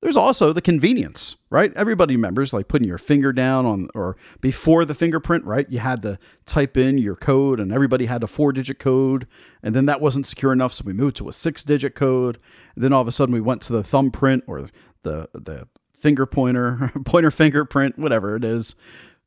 There's 0.01 0.17
also 0.17 0.51
the 0.51 0.63
convenience, 0.63 1.35
right? 1.51 1.71
Everybody 1.75 2.15
remembers 2.15 2.53
like 2.53 2.67
putting 2.67 2.87
your 2.87 2.97
finger 2.97 3.31
down 3.31 3.67
on 3.67 3.87
or 3.93 4.17
before 4.39 4.83
the 4.83 4.95
fingerprint, 4.95 5.45
right? 5.45 5.69
You 5.69 5.77
had 5.77 6.01
to 6.01 6.17
type 6.47 6.75
in 6.75 6.97
your 6.97 7.15
code 7.15 7.59
and 7.59 7.71
everybody 7.71 8.07
had 8.07 8.23
a 8.23 8.27
four 8.27 8.51
digit 8.51 8.79
code. 8.79 9.27
And 9.61 9.75
then 9.75 9.85
that 9.85 10.01
wasn't 10.01 10.25
secure 10.25 10.51
enough. 10.51 10.73
So 10.73 10.85
we 10.87 10.93
moved 10.93 11.17
to 11.17 11.29
a 11.29 11.33
six 11.33 11.63
digit 11.63 11.93
code. 11.93 12.39
And 12.73 12.83
then 12.83 12.93
all 12.93 13.01
of 13.01 13.07
a 13.07 13.11
sudden 13.11 13.31
we 13.31 13.41
went 13.41 13.61
to 13.63 13.73
the 13.73 13.83
thumbprint 13.83 14.43
or 14.47 14.69
the, 15.03 15.29
the 15.33 15.67
finger 15.93 16.25
pointer, 16.25 16.91
pointer 17.05 17.29
fingerprint, 17.29 17.99
whatever 17.99 18.35
it 18.35 18.43
is. 18.43 18.73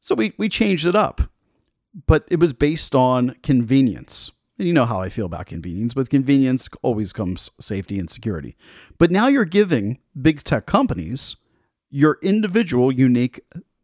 So 0.00 0.16
we, 0.16 0.32
we 0.36 0.48
changed 0.48 0.86
it 0.86 0.96
up. 0.96 1.30
But 2.06 2.26
it 2.30 2.40
was 2.40 2.52
based 2.52 2.94
on 2.94 3.36
convenience, 3.42 4.32
you 4.56 4.72
know 4.72 4.86
how 4.86 5.00
I 5.00 5.08
feel 5.08 5.26
about 5.26 5.46
convenience. 5.46 5.96
With 5.96 6.10
convenience 6.10 6.68
always 6.82 7.12
comes 7.12 7.50
safety 7.60 7.98
and 7.98 8.08
security. 8.08 8.56
But 8.98 9.10
now 9.10 9.26
you're 9.26 9.44
giving 9.44 9.98
big 10.20 10.44
tech 10.44 10.66
companies 10.66 11.36
your 11.90 12.18
individual 12.22 12.90
unique 12.90 13.40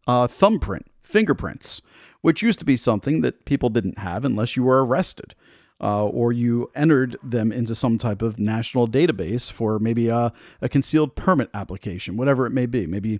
uh, 0.06 0.26
thumbprint, 0.26 0.86
fingerprints, 1.02 1.80
which 2.20 2.42
used 2.42 2.58
to 2.58 2.64
be 2.64 2.76
something 2.76 3.20
that 3.20 3.44
people 3.44 3.68
didn't 3.68 3.98
have 3.98 4.24
unless 4.24 4.56
you 4.56 4.64
were 4.64 4.84
arrested. 4.84 5.34
Uh, 5.82 6.04
or 6.04 6.30
you 6.30 6.70
entered 6.74 7.16
them 7.22 7.50
into 7.50 7.74
some 7.74 7.96
type 7.96 8.20
of 8.20 8.38
national 8.38 8.86
database 8.86 9.50
for 9.50 9.78
maybe 9.78 10.08
a, 10.08 10.30
a 10.60 10.68
concealed 10.68 11.16
permit 11.16 11.48
application, 11.54 12.18
whatever 12.18 12.44
it 12.44 12.50
may 12.50 12.66
be. 12.66 12.86
Maybe 12.86 13.18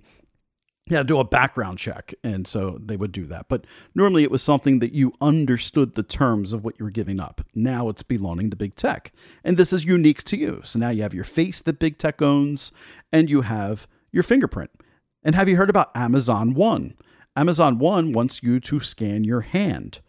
yeah, 0.89 1.03
do 1.03 1.19
a 1.19 1.23
background 1.23 1.77
check. 1.77 2.13
And 2.23 2.47
so 2.47 2.77
they 2.83 2.97
would 2.97 3.11
do 3.11 3.25
that. 3.27 3.47
But 3.47 3.65
normally 3.95 4.23
it 4.23 4.31
was 4.31 4.41
something 4.41 4.79
that 4.79 4.93
you 4.93 5.13
understood 5.21 5.93
the 5.93 6.03
terms 6.03 6.53
of 6.53 6.63
what 6.63 6.79
you 6.79 6.85
were 6.85 6.91
giving 6.91 7.19
up. 7.19 7.41
Now 7.53 7.87
it's 7.89 8.03
belonging 8.03 8.49
to 8.49 8.57
big 8.57 8.75
tech. 8.75 9.13
And 9.43 9.57
this 9.57 9.71
is 9.71 9.85
unique 9.85 10.23
to 10.25 10.37
you. 10.37 10.61
So 10.63 10.79
now 10.79 10.89
you 10.89 11.03
have 11.03 11.13
your 11.13 11.23
face 11.23 11.61
that 11.61 11.79
big 11.79 11.97
tech 11.97 12.21
owns, 12.21 12.71
and 13.11 13.29
you 13.29 13.41
have 13.41 13.87
your 14.11 14.23
fingerprint. 14.23 14.71
And 15.23 15.35
have 15.35 15.47
you 15.47 15.55
heard 15.55 15.69
about 15.69 15.95
Amazon 15.95 16.53
One? 16.55 16.95
Amazon 17.35 17.77
One 17.77 18.11
wants 18.11 18.41
you 18.41 18.59
to 18.61 18.79
scan 18.79 19.23
your 19.23 19.41
hand. 19.41 19.99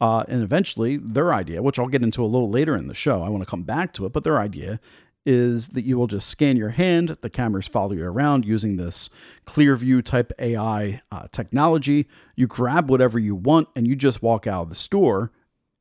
Uh, 0.00 0.24
and 0.28 0.42
eventually, 0.42 0.96
their 0.96 1.34
idea, 1.34 1.62
which 1.62 1.78
I'll 1.78 1.88
get 1.88 2.02
into 2.02 2.24
a 2.24 2.26
little 2.26 2.48
later 2.48 2.74
in 2.74 2.86
the 2.86 2.94
show, 2.94 3.22
I 3.22 3.28
want 3.28 3.42
to 3.42 3.50
come 3.50 3.64
back 3.64 3.92
to 3.94 4.06
it, 4.06 4.14
but 4.14 4.24
their 4.24 4.38
idea 4.38 4.80
is 5.26 5.68
that 5.70 5.84
you 5.84 5.98
will 5.98 6.06
just 6.06 6.28
scan 6.28 6.56
your 6.56 6.70
hand. 6.70 7.16
The 7.20 7.30
cameras 7.30 7.66
follow 7.66 7.92
you 7.92 8.04
around 8.04 8.44
using 8.44 8.76
this 8.76 9.10
Clearview 9.46 10.02
type 10.04 10.32
AI 10.38 11.02
uh, 11.12 11.26
technology. 11.30 12.08
You 12.36 12.46
grab 12.46 12.88
whatever 12.88 13.18
you 13.18 13.34
want 13.34 13.68
and 13.76 13.86
you 13.86 13.96
just 13.96 14.22
walk 14.22 14.46
out 14.46 14.62
of 14.62 14.68
the 14.70 14.74
store 14.74 15.30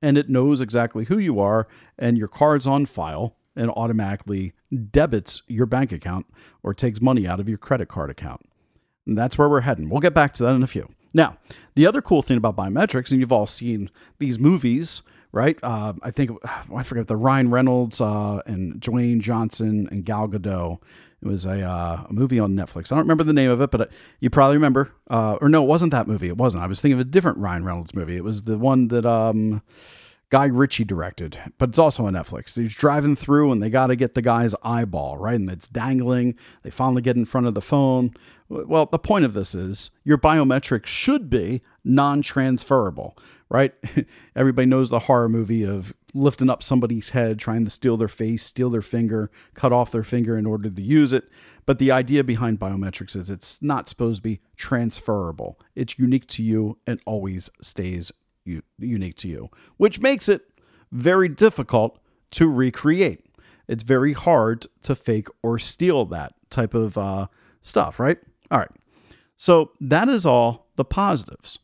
and 0.01 0.17
it 0.17 0.29
knows 0.29 0.61
exactly 0.61 1.05
who 1.05 1.17
you 1.17 1.39
are 1.39 1.67
and 1.97 2.17
your 2.17 2.27
card's 2.27 2.67
on 2.67 2.85
file 2.85 3.35
and 3.55 3.69
automatically 3.71 4.53
debits 4.91 5.41
your 5.47 5.65
bank 5.65 5.91
account 5.91 6.25
or 6.63 6.73
takes 6.73 7.01
money 7.01 7.27
out 7.27 7.39
of 7.39 7.49
your 7.49 7.57
credit 7.57 7.87
card 7.87 8.09
account. 8.09 8.41
And 9.05 9.17
that's 9.17 9.37
where 9.37 9.49
we're 9.49 9.61
heading. 9.61 9.89
We'll 9.89 10.01
get 10.01 10.13
back 10.13 10.33
to 10.35 10.43
that 10.43 10.55
in 10.55 10.63
a 10.63 10.67
few. 10.67 10.89
Now, 11.13 11.37
the 11.75 11.87
other 11.87 12.01
cool 12.01 12.21
thing 12.21 12.37
about 12.37 12.55
biometrics, 12.55 13.11
and 13.11 13.19
you've 13.19 13.31
all 13.31 13.47
seen 13.47 13.89
these 14.19 14.37
movies 14.37 15.01
right? 15.31 15.57
Uh, 15.61 15.93
I 16.01 16.11
think 16.11 16.31
I 16.73 16.83
forget 16.83 17.07
the 17.07 17.17
Ryan 17.17 17.49
Reynolds 17.49 18.01
uh, 18.01 18.41
and 18.45 18.75
Dwayne 18.81 19.19
Johnson 19.19 19.87
and 19.91 20.05
Gal 20.05 20.27
Gadot. 20.27 20.79
It 21.21 21.27
was 21.27 21.45
a, 21.45 21.61
uh, 21.61 22.05
a, 22.09 22.13
movie 22.13 22.39
on 22.39 22.55
Netflix. 22.55 22.91
I 22.91 22.95
don't 22.95 22.99
remember 22.99 23.25
the 23.25 23.33
name 23.33 23.49
of 23.49 23.59
it, 23.59 23.71
but 23.71 23.91
you 24.21 24.29
probably 24.29 24.55
remember. 24.55 24.93
Uh, 25.09 25.37
or 25.41 25.49
no, 25.49 25.63
it 25.63 25.67
wasn't 25.67 25.91
that 25.91 26.07
movie. 26.07 26.29
It 26.29 26.37
wasn't. 26.37 26.63
I 26.63 26.67
was 26.67 26.79
thinking 26.79 26.93
of 26.93 27.05
a 27.05 27.09
different 27.09 27.39
Ryan 27.39 27.65
Reynolds 27.65 27.93
movie. 27.93 28.15
It 28.15 28.23
was 28.23 28.43
the 28.43 28.57
one 28.57 28.87
that 28.87 29.05
um, 29.05 29.61
Guy 30.29 30.45
Ritchie 30.45 30.85
directed, 30.85 31.37
but 31.57 31.69
it's 31.69 31.79
also 31.79 32.05
on 32.05 32.13
Netflix. 32.13 32.55
He's 32.55 32.73
driving 32.73 33.17
through 33.17 33.51
and 33.51 33.61
they 33.61 33.69
got 33.69 33.87
to 33.87 33.97
get 33.97 34.13
the 34.13 34.21
guy's 34.21 34.55
eyeball, 34.63 35.17
right? 35.17 35.35
And 35.35 35.49
it's 35.49 35.67
dangling. 35.67 36.35
They 36.63 36.69
finally 36.69 37.01
get 37.01 37.17
in 37.17 37.25
front 37.25 37.47
of 37.47 37.53
the 37.53 37.61
phone. 37.61 38.13
Well, 38.47 38.85
the 38.85 38.97
point 38.97 39.25
of 39.25 39.33
this 39.33 39.53
is 39.53 39.91
your 40.03 40.17
biometrics 40.17 40.85
should 40.85 41.29
be 41.29 41.61
non 41.83 42.21
transferable 42.21 43.17
right? 43.49 43.73
Everybody 44.35 44.67
knows 44.67 44.89
the 44.89 44.99
horror 44.99 45.29
movie 45.29 45.63
of 45.63 45.93
lifting 46.13 46.49
up 46.49 46.63
somebody's 46.63 47.09
head, 47.11 47.39
trying 47.39 47.65
to 47.65 47.71
steal 47.71 47.97
their 47.97 48.07
face, 48.07 48.43
steal 48.43 48.69
their 48.69 48.81
finger, 48.81 49.31
cut 49.53 49.73
off 49.73 49.91
their 49.91 50.03
finger 50.03 50.37
in 50.37 50.45
order 50.45 50.69
to 50.69 50.81
use 50.81 51.13
it. 51.13 51.29
But 51.65 51.79
the 51.79 51.91
idea 51.91 52.23
behind 52.23 52.59
biometrics 52.59 53.15
is 53.15 53.29
it's 53.29 53.61
not 53.61 53.89
supposed 53.89 54.19
to 54.19 54.23
be 54.23 54.41
transferable. 54.55 55.59
It's 55.75 55.99
unique 55.99 56.27
to 56.27 56.43
you 56.43 56.77
and 56.87 56.99
always 57.05 57.49
stays 57.61 58.11
u- 58.43 58.63
unique 58.77 59.17
to 59.17 59.27
you, 59.27 59.49
which 59.77 59.99
makes 59.99 60.29
it 60.29 60.41
very 60.91 61.29
difficult 61.29 61.99
to 62.31 62.47
recreate. 62.47 63.25
It's 63.67 63.83
very 63.83 64.13
hard 64.13 64.65
to 64.83 64.95
fake 64.95 65.27
or 65.43 65.59
steal 65.59 66.05
that 66.05 66.33
type 66.49 66.73
of 66.73 66.97
uh, 66.97 67.27
stuff, 67.61 67.99
right? 67.99 68.17
All 68.49 68.59
right. 68.59 68.71
So 69.37 69.71
that 69.79 70.09
is 70.09 70.25
all 70.25 70.67
the 70.75 70.85
positives. 70.85 71.59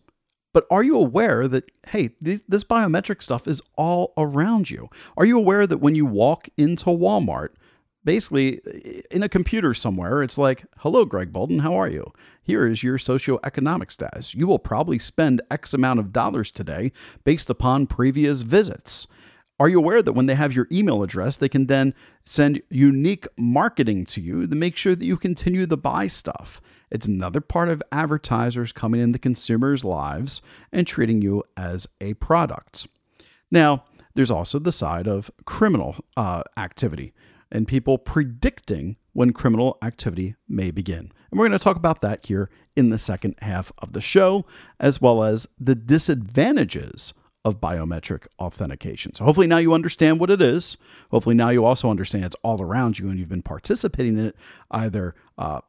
But 0.55 0.67
are 0.71 0.83
you 0.83 0.95
aware 0.95 1.49
that, 1.49 1.69
hey, 1.87 2.11
this 2.21 2.63
biometric 2.63 3.21
stuff 3.21 3.45
is 3.45 3.61
all 3.75 4.13
around 4.17 4.69
you? 4.69 4.89
Are 5.17 5.25
you 5.25 5.37
aware 5.37 5.67
that 5.67 5.79
when 5.79 5.95
you 5.95 6.05
walk 6.05 6.47
into 6.55 6.85
Walmart, 6.85 7.49
basically 8.05 8.61
in 9.11 9.21
a 9.21 9.27
computer 9.27 9.73
somewhere, 9.73 10.23
it's 10.23 10.37
like, 10.37 10.63
hello, 10.77 11.03
Greg 11.03 11.33
Boulden, 11.33 11.59
how 11.59 11.75
are 11.75 11.89
you? 11.89 12.09
Here 12.41 12.65
is 12.65 12.83
your 12.83 12.97
socioeconomic 12.97 13.91
status. 13.91 14.33
You 14.33 14.47
will 14.47 14.57
probably 14.57 14.97
spend 14.97 15.41
X 15.51 15.73
amount 15.73 15.99
of 15.99 16.13
dollars 16.13 16.51
today 16.51 16.93
based 17.25 17.49
upon 17.49 17.85
previous 17.85 18.43
visits. 18.43 19.07
Are 19.57 19.69
you 19.69 19.77
aware 19.77 20.01
that 20.01 20.13
when 20.13 20.25
they 20.25 20.35
have 20.35 20.53
your 20.53 20.67
email 20.69 21.01
address, 21.01 21.37
they 21.37 21.47
can 21.47 21.67
then 21.67 21.93
send 22.25 22.61
unique 22.69 23.25
marketing 23.37 24.03
to 24.07 24.19
you 24.19 24.45
to 24.45 24.55
make 24.55 24.75
sure 24.75 24.95
that 24.95 25.05
you 25.05 25.15
continue 25.15 25.65
to 25.65 25.77
buy 25.77 26.07
stuff? 26.07 26.61
It's 26.91 27.07
another 27.07 27.39
part 27.39 27.69
of 27.69 27.81
advertisers 27.89 28.73
coming 28.73 28.99
into 28.99 29.17
consumers' 29.17 29.85
lives 29.85 30.41
and 30.73 30.85
treating 30.85 31.21
you 31.21 31.43
as 31.55 31.87
a 32.01 32.15
product. 32.15 32.87
Now, 33.49 33.85
there's 34.13 34.31
also 34.31 34.59
the 34.59 34.73
side 34.73 35.07
of 35.07 35.31
criminal 35.45 35.95
uh, 36.17 36.43
activity 36.57 37.13
and 37.49 37.67
people 37.67 37.97
predicting 37.97 38.97
when 39.13 39.31
criminal 39.31 39.77
activity 39.81 40.35
may 40.49 40.71
begin. 40.71 41.11
And 41.31 41.39
we're 41.39 41.47
going 41.47 41.57
to 41.57 41.63
talk 41.63 41.77
about 41.77 42.01
that 42.01 42.25
here 42.25 42.49
in 42.75 42.89
the 42.89 42.99
second 42.99 43.35
half 43.41 43.71
of 43.77 43.93
the 43.93 44.01
show, 44.01 44.45
as 44.81 44.99
well 44.99 45.23
as 45.23 45.47
the 45.57 45.75
disadvantages 45.75 47.13
of 47.45 47.61
biometric 47.61 48.27
authentication. 48.39 49.13
So 49.13 49.23
hopefully 49.23 49.47
now 49.47 49.59
you 49.59 49.73
understand 49.73 50.19
what 50.19 50.29
it 50.29 50.41
is. 50.41 50.77
Hopefully 51.11 51.35
now 51.35 51.49
you 51.49 51.63
also 51.63 51.89
understand 51.89 52.25
it's 52.25 52.35
all 52.43 52.61
around 52.61 52.99
you 52.99 53.07
and 53.09 53.19
you've 53.19 53.29
been 53.29 53.43
participating 53.43 54.17
in 54.17 54.25
it 54.25 54.35
either 54.71 55.15
uh, 55.37 55.61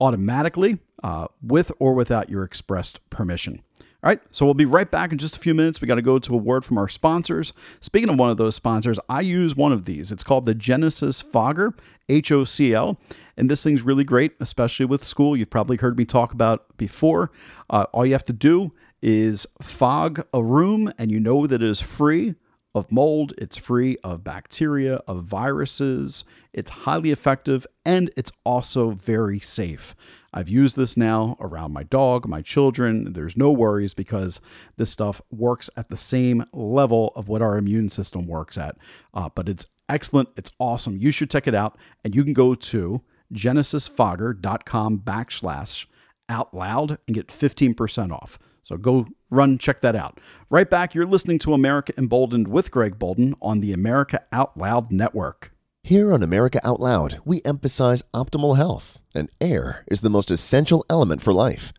automatically 0.00 0.78
uh, 1.02 1.28
with 1.40 1.70
or 1.78 1.94
without 1.94 2.28
your 2.28 2.42
expressed 2.42 2.98
permission. 3.10 3.62
All 4.02 4.08
right, 4.08 4.20
so 4.30 4.46
we'll 4.46 4.54
be 4.54 4.64
right 4.64 4.90
back 4.90 5.12
in 5.12 5.18
just 5.18 5.36
a 5.36 5.38
few 5.38 5.54
minutes. 5.54 5.80
We 5.80 5.86
got 5.86 5.96
to 5.96 6.02
go 6.02 6.18
to 6.18 6.34
a 6.34 6.38
word 6.38 6.64
from 6.64 6.78
our 6.78 6.88
sponsors. 6.88 7.52
Speaking 7.80 8.08
of 8.08 8.18
one 8.18 8.30
of 8.30 8.38
those 8.38 8.54
sponsors, 8.54 8.98
I 9.10 9.20
use 9.20 9.54
one 9.54 9.72
of 9.72 9.84
these. 9.84 10.10
It's 10.10 10.24
called 10.24 10.46
the 10.46 10.54
Genesis 10.54 11.20
Fogger, 11.20 11.74
H 12.08 12.32
O 12.32 12.44
C 12.44 12.72
L. 12.74 12.98
And 13.36 13.50
this 13.50 13.62
thing's 13.62 13.82
really 13.82 14.04
great, 14.04 14.32
especially 14.40 14.86
with 14.86 15.04
school. 15.04 15.36
You've 15.36 15.50
probably 15.50 15.76
heard 15.76 15.98
me 15.98 16.06
talk 16.06 16.32
about 16.32 16.76
before. 16.78 17.30
Uh, 17.68 17.84
all 17.92 18.06
you 18.06 18.12
have 18.12 18.24
to 18.24 18.32
do 18.32 18.72
is 19.02 19.46
fog 19.62 20.26
a 20.32 20.42
room, 20.42 20.92
and 20.98 21.10
you 21.10 21.20
know 21.20 21.46
that 21.46 21.62
it 21.62 21.68
is 21.68 21.80
free 21.80 22.34
of 22.74 22.92
mold, 22.92 23.32
it's 23.36 23.56
free 23.56 23.96
of 24.04 24.22
bacteria, 24.22 24.96
of 25.08 25.24
viruses, 25.24 26.24
it's 26.52 26.70
highly 26.70 27.10
effective, 27.10 27.66
and 27.84 28.10
it's 28.16 28.32
also 28.44 28.90
very 28.90 29.40
safe. 29.40 29.94
I've 30.32 30.48
used 30.48 30.76
this 30.76 30.96
now 30.96 31.36
around 31.40 31.72
my 31.72 31.82
dog, 31.82 32.28
my 32.28 32.42
children. 32.42 33.12
There's 33.12 33.36
no 33.36 33.50
worries 33.50 33.94
because 33.94 34.40
this 34.76 34.90
stuff 34.90 35.20
works 35.30 35.68
at 35.76 35.88
the 35.88 35.96
same 35.96 36.44
level 36.52 37.12
of 37.16 37.28
what 37.28 37.42
our 37.42 37.58
immune 37.58 37.88
system 37.88 38.26
works 38.26 38.56
at. 38.56 38.76
Uh, 39.12 39.28
but 39.34 39.48
it's 39.48 39.66
excellent. 39.88 40.28
It's 40.36 40.52
awesome. 40.60 40.96
You 40.96 41.10
should 41.10 41.30
check 41.30 41.48
it 41.48 41.54
out. 41.54 41.76
And 42.04 42.14
you 42.14 42.22
can 42.22 42.32
go 42.32 42.54
to 42.54 43.02
genesisfogger.com 43.34 44.98
backslash 45.00 45.86
out 46.28 46.54
loud 46.54 46.98
and 47.08 47.16
get 47.16 47.26
15% 47.26 48.12
off. 48.12 48.38
So 48.70 48.76
go 48.76 49.08
run, 49.30 49.58
check 49.58 49.80
that 49.80 49.96
out. 49.96 50.20
Right 50.48 50.70
back, 50.70 50.94
you're 50.94 51.04
listening 51.04 51.40
to 51.40 51.54
America 51.54 51.92
Emboldened 51.98 52.46
with 52.46 52.70
Greg 52.70 53.00
Boulden 53.00 53.34
on 53.42 53.58
the 53.58 53.72
America 53.72 54.22
Out 54.30 54.56
Loud 54.56 54.92
Network. 54.92 55.52
Here 55.82 56.12
on 56.12 56.22
America 56.22 56.60
Out 56.62 56.78
Loud, 56.78 57.18
we 57.24 57.42
emphasize 57.44 58.04
optimal 58.14 58.56
health, 58.56 59.02
and 59.12 59.28
air 59.40 59.84
is 59.90 60.02
the 60.02 60.08
most 60.08 60.30
essential 60.30 60.86
element 60.88 61.20
for 61.20 61.32
life. 61.32 61.72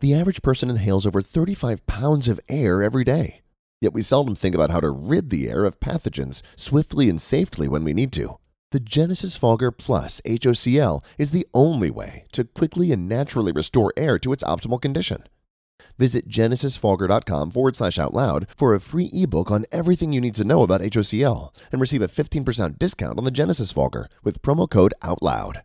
The 0.00 0.12
average 0.12 0.42
person 0.42 0.68
inhales 0.68 1.06
over 1.06 1.22
35 1.22 1.86
pounds 1.86 2.28
of 2.28 2.38
air 2.50 2.82
every 2.82 3.04
day, 3.04 3.40
yet 3.80 3.94
we 3.94 4.02
seldom 4.02 4.34
think 4.34 4.54
about 4.54 4.70
how 4.70 4.80
to 4.80 4.90
rid 4.90 5.30
the 5.30 5.48
air 5.48 5.64
of 5.64 5.80
pathogens 5.80 6.42
swiftly 6.56 7.08
and 7.08 7.18
safely 7.18 7.68
when 7.68 7.84
we 7.84 7.94
need 7.94 8.12
to. 8.12 8.36
The 8.70 8.80
Genesis 8.80 9.34
Fogger 9.34 9.70
Plus 9.70 10.20
HOCl 10.26 11.02
is 11.16 11.30
the 11.30 11.46
only 11.54 11.90
way 11.90 12.26
to 12.32 12.44
quickly 12.44 12.92
and 12.92 13.08
naturally 13.08 13.52
restore 13.52 13.94
air 13.96 14.18
to 14.18 14.34
its 14.34 14.44
optimal 14.44 14.78
condition. 14.78 15.22
Visit 15.98 16.28
genesisfogger.com 16.28 17.50
forward 17.50 17.76
slash 17.76 17.98
out 17.98 18.14
loud 18.14 18.46
for 18.56 18.74
a 18.74 18.80
free 18.80 19.10
ebook 19.12 19.50
on 19.50 19.64
everything 19.72 20.12
you 20.12 20.20
need 20.20 20.34
to 20.34 20.44
know 20.44 20.62
about 20.62 20.80
HOCl 20.80 21.54
and 21.72 21.80
receive 21.80 22.02
a 22.02 22.08
15% 22.08 22.78
discount 22.78 23.18
on 23.18 23.24
the 23.24 23.30
Genesis 23.30 23.72
Fogger 23.72 24.08
with 24.22 24.42
promo 24.42 24.68
code 24.68 24.94
OUTLOUD. 25.02 25.62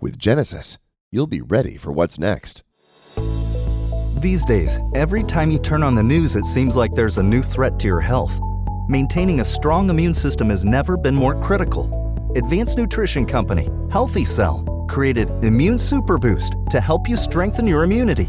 With 0.00 0.18
Genesis, 0.18 0.78
you'll 1.10 1.26
be 1.26 1.40
ready 1.40 1.76
for 1.76 1.92
what's 1.92 2.18
next. 2.18 2.62
These 4.20 4.44
days, 4.44 4.80
every 4.94 5.22
time 5.22 5.50
you 5.50 5.58
turn 5.60 5.84
on 5.84 5.94
the 5.94 6.02
news, 6.02 6.34
it 6.34 6.44
seems 6.44 6.74
like 6.74 6.92
there's 6.92 7.18
a 7.18 7.22
new 7.22 7.42
threat 7.42 7.78
to 7.78 7.86
your 7.86 8.00
health. 8.00 8.40
Maintaining 8.88 9.40
a 9.40 9.44
strong 9.44 9.90
immune 9.90 10.14
system 10.14 10.50
has 10.50 10.64
never 10.64 10.96
been 10.96 11.14
more 11.14 11.40
critical. 11.40 11.86
Advanced 12.34 12.78
Nutrition 12.78 13.26
Company, 13.26 13.68
Healthy 13.90 14.24
Cell, 14.24 14.64
created 14.88 15.30
Immune 15.44 15.78
Super 15.78 16.18
Boost 16.18 16.56
to 16.70 16.80
help 16.80 17.08
you 17.08 17.16
strengthen 17.16 17.66
your 17.66 17.84
immunity. 17.84 18.28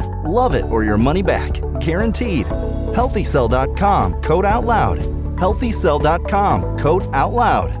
Love 0.23 0.55
it 0.55 0.65
or 0.69 0.83
your 0.83 0.97
money 0.97 1.21
back. 1.21 1.51
Guaranteed. 1.79 2.47
HealthyCell.com, 2.95 4.21
code 4.21 4.45
out 4.45 4.65
loud. 4.65 4.99
HealthyCell.com, 5.37 6.77
code 6.77 7.03
out 7.13 7.33
loud. 7.33 7.80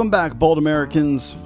Welcome 0.00 0.10
back, 0.10 0.38
bold 0.38 0.56
Americans. 0.56 1.36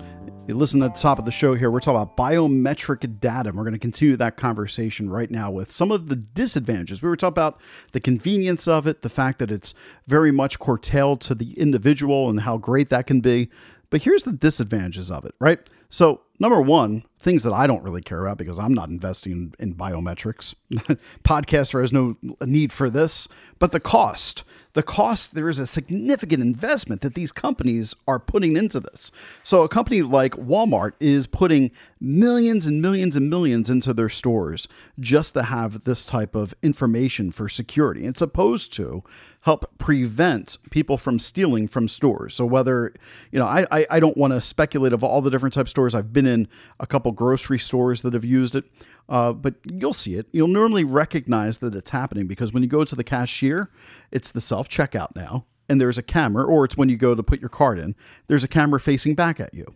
You 0.46 0.54
listen 0.54 0.80
at 0.84 0.94
the 0.94 1.00
top 1.00 1.18
of 1.18 1.24
the 1.24 1.32
show 1.32 1.54
here. 1.54 1.72
We're 1.72 1.80
talking 1.80 2.00
about 2.00 2.16
biometric 2.16 3.18
data. 3.18 3.48
And 3.48 3.58
we're 3.58 3.64
going 3.64 3.74
to 3.74 3.80
continue 3.80 4.16
that 4.16 4.36
conversation 4.36 5.10
right 5.10 5.28
now 5.28 5.50
with 5.50 5.72
some 5.72 5.90
of 5.90 6.08
the 6.08 6.14
disadvantages. 6.14 7.02
We 7.02 7.08
were 7.08 7.16
talking 7.16 7.32
about 7.32 7.60
the 7.90 7.98
convenience 7.98 8.68
of 8.68 8.86
it, 8.86 9.02
the 9.02 9.08
fact 9.08 9.40
that 9.40 9.50
it's 9.50 9.74
very 10.06 10.30
much 10.30 10.60
curtailed 10.60 11.20
to 11.22 11.34
the 11.34 11.58
individual 11.58 12.30
and 12.30 12.42
how 12.42 12.56
great 12.56 12.90
that 12.90 13.08
can 13.08 13.20
be. 13.20 13.50
But 13.90 14.02
here's 14.02 14.22
the 14.22 14.32
disadvantages 14.32 15.10
of 15.10 15.24
it, 15.24 15.34
right? 15.40 15.58
So, 15.88 16.20
number 16.38 16.60
one, 16.60 17.02
things 17.24 17.42
that 17.42 17.52
I 17.52 17.66
don't 17.66 17.82
really 17.82 18.02
care 18.02 18.24
about 18.24 18.38
because 18.38 18.58
I'm 18.58 18.74
not 18.74 18.90
investing 18.90 19.32
in, 19.32 19.54
in 19.58 19.74
biometrics. 19.74 20.54
Podcaster 21.24 21.80
has 21.80 21.92
no 21.92 22.16
need 22.42 22.72
for 22.72 22.90
this, 22.90 23.26
but 23.58 23.72
the 23.72 23.80
cost 23.80 24.44
the 24.74 24.82
cost, 24.82 25.34
there 25.34 25.48
is 25.48 25.60
a 25.60 25.66
significant 25.66 26.42
investment 26.42 27.00
that 27.02 27.14
these 27.14 27.30
companies 27.32 27.94
are 28.06 28.18
putting 28.18 28.56
into 28.56 28.80
this. 28.80 29.12
So, 29.44 29.62
a 29.62 29.68
company 29.68 30.02
like 30.02 30.32
Walmart 30.32 30.92
is 31.00 31.28
putting 31.28 31.70
millions 32.00 32.66
and 32.66 32.82
millions 32.82 33.14
and 33.14 33.30
millions 33.30 33.70
into 33.70 33.94
their 33.94 34.08
stores 34.08 34.68
just 34.98 35.34
to 35.34 35.44
have 35.44 35.84
this 35.84 36.04
type 36.04 36.34
of 36.34 36.54
information 36.60 37.30
for 37.30 37.48
security. 37.48 38.04
It's 38.04 38.18
supposed 38.18 38.72
to 38.74 39.04
help 39.42 39.78
prevent 39.78 40.56
people 40.70 40.96
from 40.96 41.18
stealing 41.18 41.68
from 41.68 41.86
stores. 41.86 42.34
So 42.34 42.44
whether, 42.44 42.92
you 43.30 43.38
know, 43.38 43.46
I, 43.46 43.66
I, 43.70 43.86
I 43.90 44.00
don't 44.00 44.16
want 44.16 44.32
to 44.32 44.40
speculate 44.40 44.92
of 44.92 45.04
all 45.04 45.20
the 45.20 45.30
different 45.30 45.52
type 45.54 45.66
of 45.66 45.70
stores. 45.70 45.94
I've 45.94 46.14
been 46.14 46.26
in 46.26 46.48
a 46.80 46.86
couple 46.86 47.12
grocery 47.14 47.58
stores 47.58 48.02
that 48.02 48.14
have 48.14 48.24
used 48.24 48.54
it. 48.54 48.64
Uh, 49.08 49.32
but 49.32 49.54
you'll 49.64 49.92
see 49.92 50.14
it. 50.14 50.26
You'll 50.32 50.48
normally 50.48 50.84
recognize 50.84 51.58
that 51.58 51.74
it's 51.74 51.90
happening 51.90 52.26
because 52.26 52.52
when 52.52 52.62
you 52.62 52.68
go 52.68 52.84
to 52.84 52.96
the 52.96 53.04
cashier, 53.04 53.70
it's 54.10 54.30
the 54.30 54.40
self 54.40 54.68
checkout 54.68 55.14
now, 55.14 55.44
and 55.68 55.80
there's 55.80 55.98
a 55.98 56.02
camera, 56.02 56.44
or 56.44 56.64
it's 56.64 56.76
when 56.76 56.88
you 56.88 56.96
go 56.96 57.14
to 57.14 57.22
put 57.22 57.40
your 57.40 57.50
card 57.50 57.78
in, 57.78 57.94
there's 58.28 58.44
a 58.44 58.48
camera 58.48 58.80
facing 58.80 59.14
back 59.14 59.40
at 59.40 59.52
you. 59.52 59.66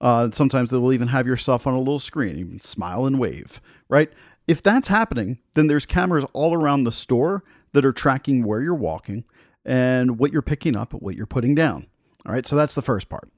Uh, 0.00 0.28
sometimes 0.32 0.70
they 0.70 0.76
will 0.76 0.92
even 0.92 1.08
have 1.08 1.26
yourself 1.26 1.66
on 1.66 1.74
a 1.74 1.78
little 1.78 2.00
screen. 2.00 2.36
You 2.36 2.46
can 2.46 2.60
smile 2.60 3.06
and 3.06 3.18
wave, 3.18 3.60
right? 3.88 4.12
If 4.46 4.62
that's 4.62 4.88
happening, 4.88 5.38
then 5.54 5.68
there's 5.68 5.86
cameras 5.86 6.26
all 6.32 6.52
around 6.52 6.82
the 6.82 6.92
store 6.92 7.44
that 7.72 7.84
are 7.84 7.92
tracking 7.92 8.44
where 8.44 8.60
you're 8.60 8.74
walking 8.74 9.24
and 9.64 10.18
what 10.18 10.32
you're 10.32 10.42
picking 10.42 10.76
up, 10.76 10.92
what 10.92 11.14
you're 11.16 11.26
putting 11.26 11.54
down. 11.54 11.86
All 12.26 12.32
right, 12.32 12.46
so 12.46 12.56
that's 12.56 12.74
the 12.74 12.82
first 12.82 13.08
part. 13.08 13.30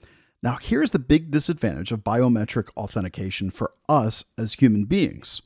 Now, 0.47 0.59
here's 0.63 0.93
the 0.93 1.01
big 1.01 1.33
disadvantage 1.33 1.91
of 1.91 2.05
biometric 2.05 2.69
authentication 2.77 3.51
for 3.51 3.73
us 3.89 4.25
as 4.39 4.55
human 4.55 4.85
beings. 4.85 5.43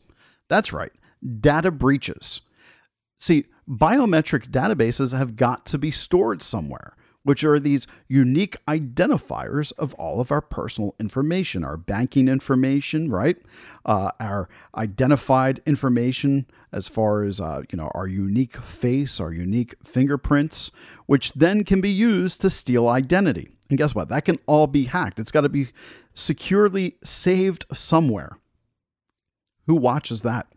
That's 0.46 0.74
right, 0.74 0.92
data 1.40 1.70
breaches. 1.70 2.42
See, 3.16 3.46
biometric 3.66 4.50
databases 4.50 5.16
have 5.16 5.36
got 5.36 5.64
to 5.64 5.78
be 5.78 5.90
stored 5.90 6.42
somewhere, 6.42 6.98
which 7.22 7.44
are 7.44 7.58
these 7.58 7.86
unique 8.08 8.58
identifiers 8.66 9.72
of 9.78 9.94
all 9.94 10.20
of 10.20 10.30
our 10.30 10.42
personal 10.42 10.94
information, 11.00 11.64
our 11.64 11.78
banking 11.78 12.28
information, 12.28 13.10
right? 13.10 13.38
Uh, 13.86 14.10
our 14.20 14.50
identified 14.76 15.62
information 15.64 16.44
as 16.72 16.88
far 16.88 17.24
as 17.24 17.40
uh, 17.40 17.62
you 17.72 17.78
know 17.78 17.90
our 17.94 18.06
unique 18.06 18.58
face, 18.58 19.18
our 19.18 19.32
unique 19.32 19.76
fingerprints, 19.82 20.70
which 21.06 21.32
then 21.32 21.64
can 21.64 21.80
be 21.80 21.88
used 21.88 22.42
to 22.42 22.50
steal 22.50 22.86
identity. 22.86 23.48
And 23.70 23.78
guess 23.78 23.94
what? 23.94 24.08
That 24.08 24.24
can 24.24 24.38
all 24.46 24.66
be 24.66 24.84
hacked. 24.84 25.18
It's 25.18 25.30
got 25.30 25.42
to 25.42 25.48
be 25.48 25.68
securely 26.12 26.96
saved 27.02 27.64
somewhere. 27.72 28.36
Who 29.66 29.76
watches 29.76 30.22
that? 30.22 30.48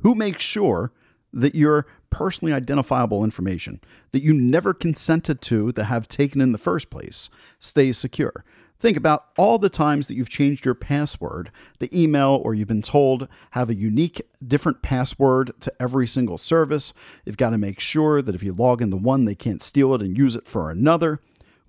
Who 0.00 0.14
makes 0.14 0.42
sure 0.42 0.92
that 1.32 1.54
your 1.54 1.86
personally 2.10 2.52
identifiable 2.52 3.24
information 3.24 3.80
that 4.12 4.22
you 4.22 4.34
never 4.34 4.74
consented 4.74 5.40
to 5.40 5.72
to 5.72 5.84
have 5.84 6.08
taken 6.08 6.40
in 6.40 6.52
the 6.52 6.58
first 6.58 6.90
place 6.90 7.30
stays 7.58 7.96
secure? 7.96 8.44
Think 8.78 8.96
about 8.96 9.26
all 9.36 9.58
the 9.58 9.68
times 9.68 10.06
that 10.06 10.14
you've 10.14 10.30
changed 10.30 10.64
your 10.64 10.74
password, 10.74 11.50
the 11.80 11.90
email 11.98 12.40
or 12.42 12.54
you've 12.54 12.68
been 12.68 12.80
told 12.80 13.28
have 13.50 13.68
a 13.68 13.74
unique 13.74 14.22
different 14.46 14.80
password 14.80 15.52
to 15.60 15.72
every 15.78 16.06
single 16.06 16.38
service. 16.38 16.94
You've 17.26 17.36
got 17.36 17.50
to 17.50 17.58
make 17.58 17.78
sure 17.78 18.22
that 18.22 18.34
if 18.34 18.42
you 18.42 18.54
log 18.54 18.80
into 18.80 18.96
one, 18.96 19.26
they 19.26 19.34
can't 19.34 19.62
steal 19.62 19.94
it 19.94 20.02
and 20.02 20.16
use 20.16 20.34
it 20.34 20.46
for 20.46 20.70
another. 20.70 21.20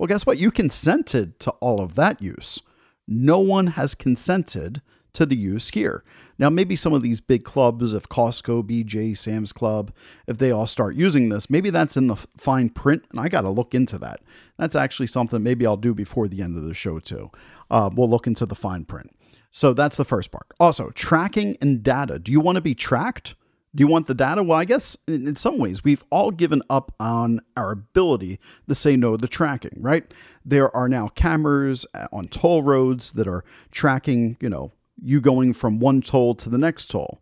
Well, 0.01 0.07
guess 0.07 0.25
what? 0.25 0.39
You 0.39 0.49
consented 0.49 1.39
to 1.41 1.51
all 1.59 1.79
of 1.79 1.93
that 1.93 2.23
use. 2.23 2.63
No 3.07 3.37
one 3.37 3.67
has 3.67 3.93
consented 3.93 4.81
to 5.13 5.27
the 5.27 5.35
use 5.35 5.69
here. 5.69 6.03
Now, 6.39 6.49
maybe 6.49 6.75
some 6.75 6.91
of 6.91 7.03
these 7.03 7.21
big 7.21 7.43
clubs, 7.43 7.93
if 7.93 8.09
Costco, 8.09 8.63
BJ, 8.63 9.15
Sam's 9.15 9.53
Club, 9.53 9.93
if 10.25 10.39
they 10.39 10.49
all 10.49 10.65
start 10.65 10.95
using 10.95 11.29
this, 11.29 11.51
maybe 11.51 11.69
that's 11.69 11.97
in 11.97 12.07
the 12.07 12.15
fine 12.35 12.69
print, 12.69 13.05
and 13.11 13.19
I 13.19 13.29
got 13.29 13.41
to 13.41 13.51
look 13.51 13.75
into 13.75 13.99
that. 13.99 14.21
That's 14.57 14.75
actually 14.75 15.05
something 15.05 15.43
maybe 15.43 15.67
I'll 15.67 15.77
do 15.77 15.93
before 15.93 16.27
the 16.27 16.41
end 16.41 16.57
of 16.57 16.63
the 16.63 16.73
show, 16.73 16.97
too. 16.97 17.29
Uh, 17.69 17.91
we'll 17.93 18.09
look 18.09 18.25
into 18.25 18.47
the 18.47 18.55
fine 18.55 18.85
print. 18.85 19.15
So 19.51 19.71
that's 19.71 19.97
the 19.97 20.05
first 20.05 20.31
part. 20.31 20.47
Also, 20.59 20.89
tracking 20.95 21.57
and 21.61 21.83
data. 21.83 22.17
Do 22.17 22.31
you 22.31 22.39
want 22.39 22.55
to 22.55 22.61
be 22.61 22.73
tracked? 22.73 23.35
Do 23.73 23.81
you 23.81 23.87
want 23.87 24.07
the 24.07 24.13
data? 24.13 24.43
Well, 24.43 24.57
I 24.57 24.65
guess 24.65 24.97
in 25.07 25.35
some 25.37 25.57
ways 25.57 25.83
we've 25.83 26.03
all 26.09 26.31
given 26.31 26.61
up 26.69 26.93
on 26.99 27.39
our 27.55 27.71
ability 27.71 28.39
to 28.67 28.75
say 28.75 28.97
no 28.97 29.15
to 29.15 29.27
tracking, 29.27 29.77
right? 29.77 30.13
There 30.43 30.75
are 30.75 30.89
now 30.89 31.07
cameras 31.07 31.85
uh, 31.93 32.07
on 32.11 32.27
toll 32.27 32.63
roads 32.63 33.13
that 33.13 33.27
are 33.27 33.45
tracking, 33.71 34.35
you 34.41 34.49
know, 34.49 34.73
you 35.01 35.21
going 35.21 35.53
from 35.53 35.79
one 35.79 36.01
toll 36.01 36.35
to 36.35 36.49
the 36.49 36.57
next 36.57 36.87
toll 36.87 37.21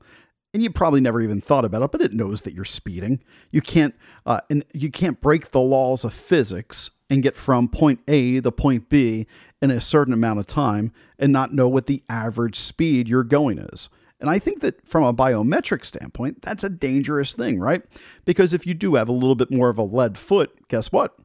and 0.53 0.63
you 0.63 0.69
probably 0.69 1.01
never 1.01 1.21
even 1.21 1.41
thought 1.41 1.65
about 1.65 1.81
it 1.81 1.91
but 1.91 2.01
it 2.01 2.13
knows 2.13 2.41
that 2.41 2.53
you're 2.53 2.65
speeding 2.65 3.21
you 3.51 3.61
can't 3.61 3.95
uh, 4.25 4.41
and 4.49 4.63
you 4.73 4.91
can't 4.91 5.21
break 5.21 5.51
the 5.51 5.59
laws 5.59 6.03
of 6.03 6.13
physics 6.13 6.91
and 7.09 7.23
get 7.23 7.35
from 7.35 7.67
point 7.67 7.99
a 8.07 8.41
to 8.41 8.51
point 8.51 8.89
b 8.89 9.27
in 9.61 9.71
a 9.71 9.81
certain 9.81 10.13
amount 10.13 10.39
of 10.39 10.47
time 10.47 10.91
and 11.17 11.31
not 11.31 11.53
know 11.53 11.67
what 11.67 11.87
the 11.87 12.03
average 12.09 12.55
speed 12.55 13.07
you're 13.07 13.23
going 13.23 13.59
is 13.59 13.89
and 14.19 14.29
I 14.29 14.39
think 14.39 14.61
that 14.61 14.87
from 14.87 15.03
a 15.03 15.13
biometric 15.13 15.85
standpoint, 15.85 16.41
that's 16.41 16.63
a 16.63 16.69
dangerous 16.69 17.33
thing, 17.33 17.59
right? 17.59 17.83
Because 18.25 18.53
if 18.53 18.67
you 18.67 18.73
do 18.73 18.95
have 18.95 19.09
a 19.09 19.13
little 19.13 19.35
bit 19.35 19.51
more 19.51 19.69
of 19.69 19.77
a 19.77 19.83
lead 19.83 20.17
foot, 20.17 20.67
guess 20.67 20.91
what? 20.91 21.15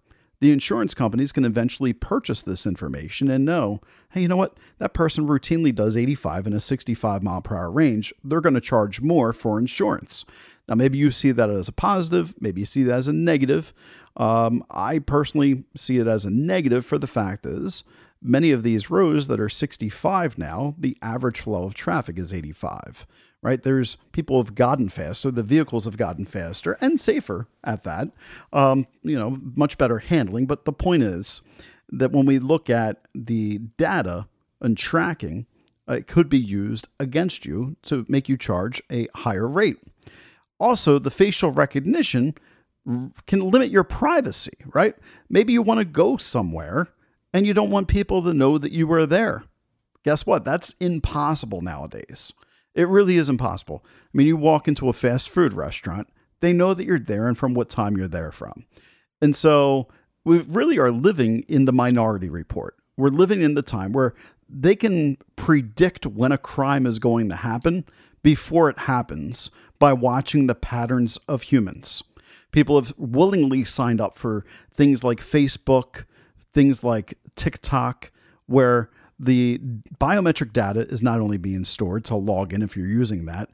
the 0.44 0.52
insurance 0.52 0.92
companies 0.92 1.32
can 1.32 1.46
eventually 1.46 1.94
purchase 1.94 2.42
this 2.42 2.66
information 2.66 3.30
and 3.30 3.46
know, 3.46 3.80
hey, 4.10 4.20
you 4.20 4.28
know 4.28 4.36
what? 4.36 4.58
That 4.76 4.92
person 4.92 5.26
routinely 5.26 5.74
does 5.74 5.96
85 5.96 6.48
in 6.48 6.52
a 6.52 6.60
65 6.60 7.22
mile 7.22 7.40
per 7.40 7.56
hour 7.56 7.70
range. 7.70 8.12
They're 8.22 8.42
going 8.42 8.54
to 8.54 8.60
charge 8.60 9.00
more 9.00 9.32
for 9.32 9.58
insurance. 9.58 10.26
Now, 10.68 10.74
maybe 10.74 10.98
you 10.98 11.10
see 11.10 11.32
that 11.32 11.48
as 11.48 11.68
a 11.68 11.72
positive, 11.72 12.34
maybe 12.40 12.60
you 12.60 12.66
see 12.66 12.82
that 12.84 12.94
as 12.94 13.08
a 13.08 13.12
negative. 13.14 13.72
Um, 14.18 14.62
I 14.70 14.98
personally 14.98 15.64
see 15.76 15.98
it 15.98 16.06
as 16.06 16.26
a 16.26 16.30
negative 16.30 16.84
for 16.84 16.98
the 16.98 17.06
fact 17.06 17.46
is 17.46 17.82
many 18.24 18.50
of 18.50 18.62
these 18.62 18.90
rows 18.90 19.28
that 19.28 19.38
are 19.38 19.48
65 19.48 20.38
now, 20.38 20.74
the 20.78 20.96
average 21.02 21.40
flow 21.40 21.64
of 21.64 21.74
traffic 21.74 22.18
is 22.18 22.32
85 22.32 23.06
right? 23.44 23.62
There's 23.62 23.98
people 24.12 24.42
have 24.42 24.54
gotten 24.54 24.88
faster, 24.88 25.30
the 25.30 25.42
vehicles 25.42 25.84
have 25.84 25.98
gotten 25.98 26.24
faster 26.24 26.78
and 26.80 26.98
safer 26.98 27.46
at 27.62 27.84
that. 27.84 28.08
Um, 28.54 28.86
you 29.02 29.18
know, 29.18 29.38
much 29.54 29.76
better 29.76 29.98
handling. 29.98 30.46
But 30.46 30.64
the 30.64 30.72
point 30.72 31.02
is 31.02 31.42
that 31.90 32.10
when 32.10 32.24
we 32.24 32.38
look 32.38 32.70
at 32.70 33.02
the 33.14 33.58
data 33.76 34.28
and 34.62 34.78
tracking, 34.78 35.44
uh, 35.86 35.92
it 35.96 36.06
could 36.06 36.30
be 36.30 36.38
used 36.38 36.88
against 36.98 37.44
you 37.44 37.76
to 37.82 38.06
make 38.08 38.30
you 38.30 38.38
charge 38.38 38.82
a 38.90 39.08
higher 39.14 39.46
rate. 39.46 39.76
Also, 40.58 40.98
the 40.98 41.10
facial 41.10 41.50
recognition 41.50 42.34
can 43.26 43.40
limit 43.50 43.70
your 43.70 43.84
privacy, 43.84 44.56
right? 44.72 44.94
Maybe 45.28 45.52
you 45.52 45.60
want 45.60 45.80
to 45.80 45.84
go 45.84 46.16
somewhere 46.16 46.88
and 47.34 47.46
you 47.46 47.52
don't 47.52 47.70
want 47.70 47.88
people 47.88 48.22
to 48.22 48.32
know 48.32 48.56
that 48.56 48.72
you 48.72 48.86
were 48.86 49.04
there. 49.04 49.44
Guess 50.04 50.24
what? 50.24 50.44
That's 50.44 50.74
impossible 50.80 51.60
nowadays. 51.60 52.32
It 52.74 52.88
really 52.88 53.16
is 53.16 53.28
impossible. 53.28 53.84
I 53.84 54.10
mean, 54.12 54.28
you 54.28 54.36
walk 54.36 54.68
into 54.68 54.88
a 54.88 54.92
fast 54.92 55.28
food 55.28 55.52
restaurant, 55.52 56.08
they 56.40 56.52
know 56.52 56.74
that 56.74 56.84
you're 56.84 56.98
there 56.98 57.26
and 57.26 57.36
from 57.36 57.52
what 57.52 57.68
time 57.68 57.96
you're 57.96 58.08
there 58.08 58.30
from. 58.30 58.66
And 59.20 59.34
so 59.34 59.88
we 60.24 60.38
really 60.40 60.78
are 60.78 60.90
living 60.90 61.40
in 61.48 61.64
the 61.64 61.72
minority 61.72 62.28
report. 62.28 62.76
We're 62.96 63.08
living 63.08 63.42
in 63.42 63.54
the 63.54 63.62
time 63.62 63.92
where 63.92 64.14
they 64.48 64.76
can 64.76 65.16
predict 65.36 66.06
when 66.06 66.32
a 66.32 66.38
crime 66.38 66.86
is 66.86 66.98
going 66.98 67.28
to 67.30 67.36
happen 67.36 67.84
before 68.22 68.68
it 68.70 68.80
happens 68.80 69.50
by 69.78 69.92
watching 69.92 70.46
the 70.46 70.54
patterns 70.54 71.18
of 71.28 71.42
humans. 71.42 72.02
People 72.52 72.76
have 72.76 72.94
willingly 72.96 73.64
signed 73.64 74.00
up 74.00 74.16
for 74.16 74.44
things 74.72 75.02
like 75.02 75.18
Facebook, 75.18 76.04
things 76.54 76.82
like 76.82 77.18
TikTok, 77.36 78.10
where 78.46 78.90
the 79.18 79.60
biometric 80.00 80.52
data 80.52 80.80
is 80.88 81.02
not 81.02 81.20
only 81.20 81.36
being 81.36 81.64
stored 81.64 82.04
to 82.06 82.16
log 82.16 82.52
in 82.52 82.62
if 82.62 82.76
you're 82.76 82.86
using 82.86 83.26
that, 83.26 83.50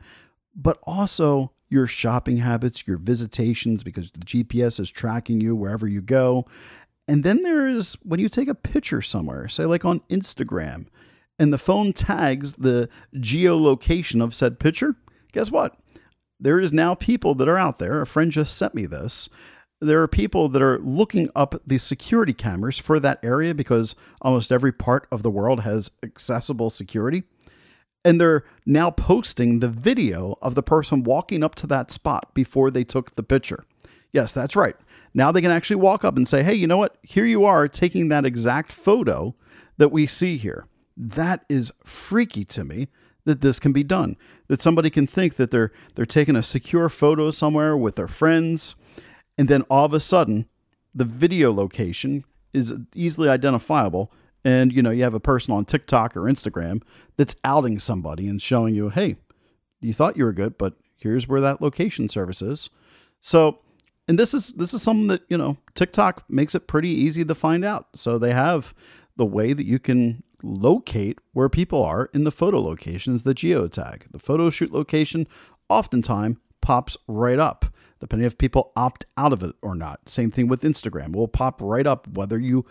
but 0.54 0.78
also 0.84 1.52
your 1.68 1.86
shopping 1.86 2.38
habits, 2.38 2.86
your 2.86 2.98
visitations, 2.98 3.82
because 3.82 4.10
the 4.10 4.20
GPS 4.20 4.80
is 4.80 4.90
tracking 4.90 5.40
you 5.40 5.54
wherever 5.54 5.86
you 5.86 6.00
go. 6.00 6.46
And 7.06 7.24
then 7.24 7.40
there 7.42 7.68
is 7.68 7.96
when 8.02 8.20
you 8.20 8.28
take 8.28 8.48
a 8.48 8.54
picture 8.54 9.02
somewhere, 9.02 9.48
say 9.48 9.64
like 9.64 9.84
on 9.84 10.00
Instagram, 10.10 10.86
and 11.38 11.52
the 11.52 11.58
phone 11.58 11.92
tags 11.92 12.54
the 12.54 12.88
geolocation 13.16 14.22
of 14.22 14.34
said 14.34 14.58
picture, 14.58 14.96
guess 15.32 15.50
what? 15.50 15.76
There 16.38 16.60
is 16.60 16.72
now 16.72 16.94
people 16.94 17.34
that 17.36 17.48
are 17.48 17.58
out 17.58 17.78
there. 17.78 18.00
A 18.00 18.06
friend 18.06 18.32
just 18.32 18.56
sent 18.56 18.74
me 18.74 18.86
this 18.86 19.28
there 19.80 20.02
are 20.02 20.08
people 20.08 20.48
that 20.50 20.62
are 20.62 20.78
looking 20.78 21.30
up 21.34 21.54
the 21.66 21.78
security 21.78 22.34
cameras 22.34 22.78
for 22.78 23.00
that 23.00 23.18
area 23.24 23.54
because 23.54 23.94
almost 24.20 24.52
every 24.52 24.72
part 24.72 25.08
of 25.10 25.22
the 25.22 25.30
world 25.30 25.60
has 25.60 25.90
accessible 26.02 26.70
security. 26.70 27.24
And 28.04 28.20
they're 28.20 28.44
now 28.64 28.90
posting 28.90 29.60
the 29.60 29.68
video 29.68 30.36
of 30.40 30.54
the 30.54 30.62
person 30.62 31.02
walking 31.02 31.42
up 31.42 31.54
to 31.56 31.66
that 31.68 31.90
spot 31.90 32.32
before 32.34 32.70
they 32.70 32.84
took 32.84 33.14
the 33.14 33.22
picture. 33.22 33.64
Yes, 34.12 34.32
that's 34.32 34.56
right. 34.56 34.76
Now 35.14 35.32
they 35.32 35.40
can 35.40 35.50
actually 35.50 35.76
walk 35.76 36.04
up 36.04 36.16
and 36.16 36.26
say, 36.26 36.42
hey, 36.42 36.54
you 36.54 36.66
know 36.66 36.78
what? 36.78 36.96
Here 37.02 37.24
you 37.24 37.44
are 37.44 37.68
taking 37.68 38.08
that 38.08 38.26
exact 38.26 38.72
photo 38.72 39.34
that 39.76 39.92
we 39.92 40.06
see 40.06 40.36
here. 40.36 40.66
That 40.96 41.44
is 41.48 41.72
freaky 41.84 42.44
to 42.46 42.64
me 42.64 42.88
that 43.24 43.40
this 43.40 43.58
can 43.58 43.72
be 43.72 43.84
done. 43.84 44.16
That 44.48 44.60
somebody 44.60 44.90
can 44.90 45.06
think 45.06 45.36
that 45.36 45.50
they're 45.50 45.72
they're 45.94 46.06
taking 46.06 46.36
a 46.36 46.42
secure 46.42 46.88
photo 46.88 47.30
somewhere 47.30 47.76
with 47.76 47.96
their 47.96 48.08
friends 48.08 48.74
and 49.40 49.48
then 49.48 49.62
all 49.70 49.86
of 49.86 49.94
a 49.94 50.00
sudden 50.00 50.44
the 50.94 51.06
video 51.06 51.50
location 51.50 52.24
is 52.52 52.74
easily 52.94 53.26
identifiable. 53.26 54.12
And 54.44 54.70
you 54.70 54.82
know 54.82 54.90
you 54.90 55.02
have 55.02 55.14
a 55.14 55.20
person 55.20 55.54
on 55.54 55.64
TikTok 55.64 56.14
or 56.14 56.24
Instagram 56.24 56.82
that's 57.16 57.34
outing 57.42 57.78
somebody 57.78 58.28
and 58.28 58.40
showing 58.40 58.74
you 58.74 58.90
hey 58.90 59.16
you 59.80 59.94
thought 59.94 60.18
you 60.18 60.24
were 60.24 60.34
good 60.34 60.58
but 60.58 60.74
here's 60.98 61.26
where 61.26 61.40
that 61.40 61.62
location 61.62 62.10
service 62.10 62.42
is. 62.42 62.68
So 63.22 63.60
and 64.06 64.18
this 64.18 64.34
is 64.34 64.48
this 64.48 64.74
is 64.74 64.82
something 64.82 65.06
that 65.06 65.22
you 65.30 65.38
know 65.38 65.56
TikTok 65.74 66.28
makes 66.28 66.54
it 66.54 66.66
pretty 66.66 66.90
easy 66.90 67.24
to 67.24 67.34
find 67.34 67.64
out. 67.64 67.88
So 67.94 68.18
they 68.18 68.34
have 68.34 68.74
the 69.16 69.26
way 69.26 69.54
that 69.54 69.64
you 69.64 69.78
can 69.78 70.22
locate 70.42 71.18
where 71.32 71.48
people 71.48 71.82
are 71.82 72.10
in 72.12 72.24
the 72.24 72.30
photo 72.30 72.60
locations 72.60 73.22
the 73.22 73.34
geotag. 73.34 74.10
The 74.12 74.18
photo 74.18 74.50
shoot 74.50 74.70
location 74.70 75.26
oftentimes 75.70 76.36
pops 76.60 76.98
right 77.08 77.38
up 77.38 77.72
depending 78.00 78.26
if 78.26 78.38
people 78.38 78.72
opt 78.74 79.04
out 79.16 79.32
of 79.32 79.42
it 79.42 79.54
or 79.62 79.74
not. 79.74 80.08
Same 80.08 80.30
thing 80.30 80.48
with 80.48 80.62
Instagram. 80.62 81.14
will 81.14 81.28
pop 81.28 81.60
right 81.62 81.86
up 81.86 82.08
whether 82.08 82.38
you 82.38 82.66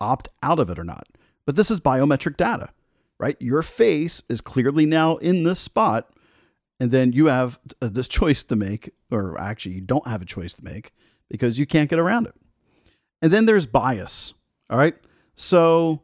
opt 0.00 0.28
out 0.42 0.58
of 0.58 0.70
it 0.70 0.78
or 0.78 0.84
not. 0.84 1.06
But 1.44 1.56
this 1.56 1.70
is 1.70 1.80
biometric 1.80 2.36
data, 2.36 2.70
right? 3.18 3.36
Your 3.40 3.62
face 3.62 4.22
is 4.28 4.40
clearly 4.40 4.86
now 4.86 5.16
in 5.16 5.44
this 5.44 5.60
spot. 5.60 6.10
And 6.80 6.90
then 6.90 7.12
you 7.12 7.26
have 7.26 7.60
this 7.80 8.08
choice 8.18 8.42
to 8.44 8.56
make, 8.56 8.90
or 9.10 9.40
actually, 9.40 9.76
you 9.76 9.80
don't 9.82 10.06
have 10.06 10.22
a 10.22 10.26
choice 10.26 10.54
to 10.54 10.64
make 10.64 10.92
because 11.28 11.58
you 11.58 11.66
can't 11.66 11.90
get 11.90 11.98
around 11.98 12.26
it. 12.26 12.34
And 13.20 13.32
then 13.32 13.46
there's 13.46 13.66
bias. 13.66 14.34
All 14.68 14.78
right. 14.78 14.96
So 15.36 16.02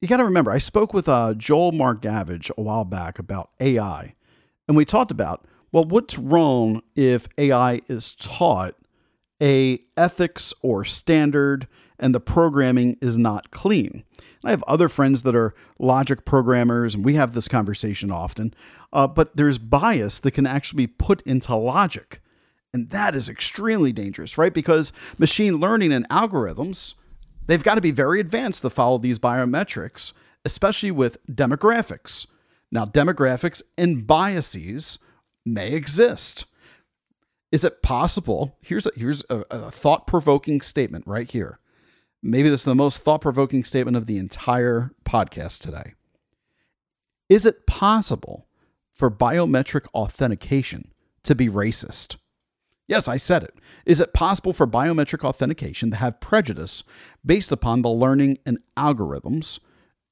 you 0.00 0.08
got 0.08 0.18
to 0.18 0.24
remember, 0.24 0.50
I 0.50 0.58
spoke 0.58 0.92
with 0.92 1.08
uh, 1.08 1.34
Joel 1.34 1.72
Mark 1.72 2.02
Gavage 2.02 2.50
a 2.58 2.60
while 2.60 2.84
back 2.84 3.18
about 3.18 3.50
AI, 3.60 4.14
and 4.68 4.76
we 4.76 4.84
talked 4.84 5.10
about 5.10 5.46
Well, 5.74 5.82
what's 5.82 6.16
wrong 6.16 6.82
if 6.94 7.26
AI 7.36 7.80
is 7.88 8.14
taught 8.14 8.76
a 9.42 9.80
ethics 9.96 10.54
or 10.62 10.84
standard 10.84 11.66
and 11.98 12.14
the 12.14 12.20
programming 12.20 12.96
is 13.00 13.18
not 13.18 13.50
clean? 13.50 14.04
I 14.44 14.50
have 14.50 14.62
other 14.68 14.88
friends 14.88 15.24
that 15.24 15.34
are 15.34 15.52
logic 15.80 16.24
programmers, 16.24 16.94
and 16.94 17.04
we 17.04 17.14
have 17.14 17.34
this 17.34 17.48
conversation 17.48 18.12
often. 18.12 18.54
Uh, 18.92 19.08
but 19.08 19.36
there's 19.36 19.58
bias 19.58 20.20
that 20.20 20.30
can 20.30 20.46
actually 20.46 20.86
be 20.86 20.92
put 20.92 21.22
into 21.22 21.56
logic. 21.56 22.20
And 22.72 22.90
that 22.90 23.16
is 23.16 23.28
extremely 23.28 23.90
dangerous, 23.90 24.38
right? 24.38 24.54
Because 24.54 24.92
machine 25.18 25.56
learning 25.56 25.92
and 25.92 26.08
algorithms, 26.08 26.94
they've 27.48 27.64
got 27.64 27.74
to 27.74 27.80
be 27.80 27.90
very 27.90 28.20
advanced 28.20 28.62
to 28.62 28.70
follow 28.70 28.98
these 28.98 29.18
biometrics, 29.18 30.12
especially 30.44 30.92
with 30.92 31.18
demographics. 31.26 32.28
Now, 32.70 32.84
demographics 32.84 33.60
and 33.76 34.06
biases 34.06 35.00
may 35.44 35.72
exist. 35.72 36.46
Is 37.52 37.64
it 37.64 37.82
possible? 37.82 38.56
Here's 38.60 38.86
a, 38.86 38.90
here's 38.96 39.24
a, 39.30 39.44
a 39.50 39.70
thought 39.70 40.06
provoking 40.06 40.60
statement 40.60 41.06
right 41.06 41.30
here. 41.30 41.60
Maybe 42.22 42.48
this 42.48 42.62
is 42.62 42.64
the 42.64 42.74
most 42.74 42.98
thought 42.98 43.20
provoking 43.20 43.64
statement 43.64 43.96
of 43.96 44.06
the 44.06 44.18
entire 44.18 44.92
podcast 45.04 45.60
today. 45.60 45.94
Is 47.28 47.46
it 47.46 47.66
possible 47.66 48.46
for 48.90 49.10
biometric 49.10 49.86
authentication 49.94 50.90
to 51.22 51.34
be 51.34 51.48
racist? 51.48 52.16
Yes, 52.86 53.08
I 53.08 53.16
said 53.16 53.42
it. 53.42 53.54
Is 53.86 54.00
it 54.00 54.12
possible 54.12 54.52
for 54.52 54.66
biometric 54.66 55.24
authentication 55.24 55.90
to 55.90 55.96
have 55.96 56.20
prejudice 56.20 56.82
based 57.24 57.50
upon 57.50 57.82
the 57.82 57.90
learning 57.90 58.38
and 58.44 58.58
algorithms? 58.76 59.58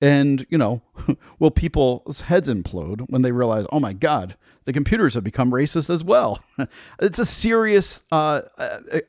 And, 0.02 0.44
you 0.50 0.58
know, 0.58 0.82
will 1.38 1.52
people's 1.52 2.22
heads 2.22 2.48
implode 2.48 3.06
when 3.08 3.22
they 3.22 3.30
realize, 3.30 3.66
oh 3.70 3.78
my 3.78 3.92
God, 3.92 4.36
the 4.64 4.72
computers 4.72 5.14
have 5.14 5.22
become 5.22 5.52
racist 5.52 5.88
as 5.88 6.02
well? 6.02 6.42
it's 7.00 7.20
a 7.20 7.24
serious 7.24 8.04
uh, 8.10 8.42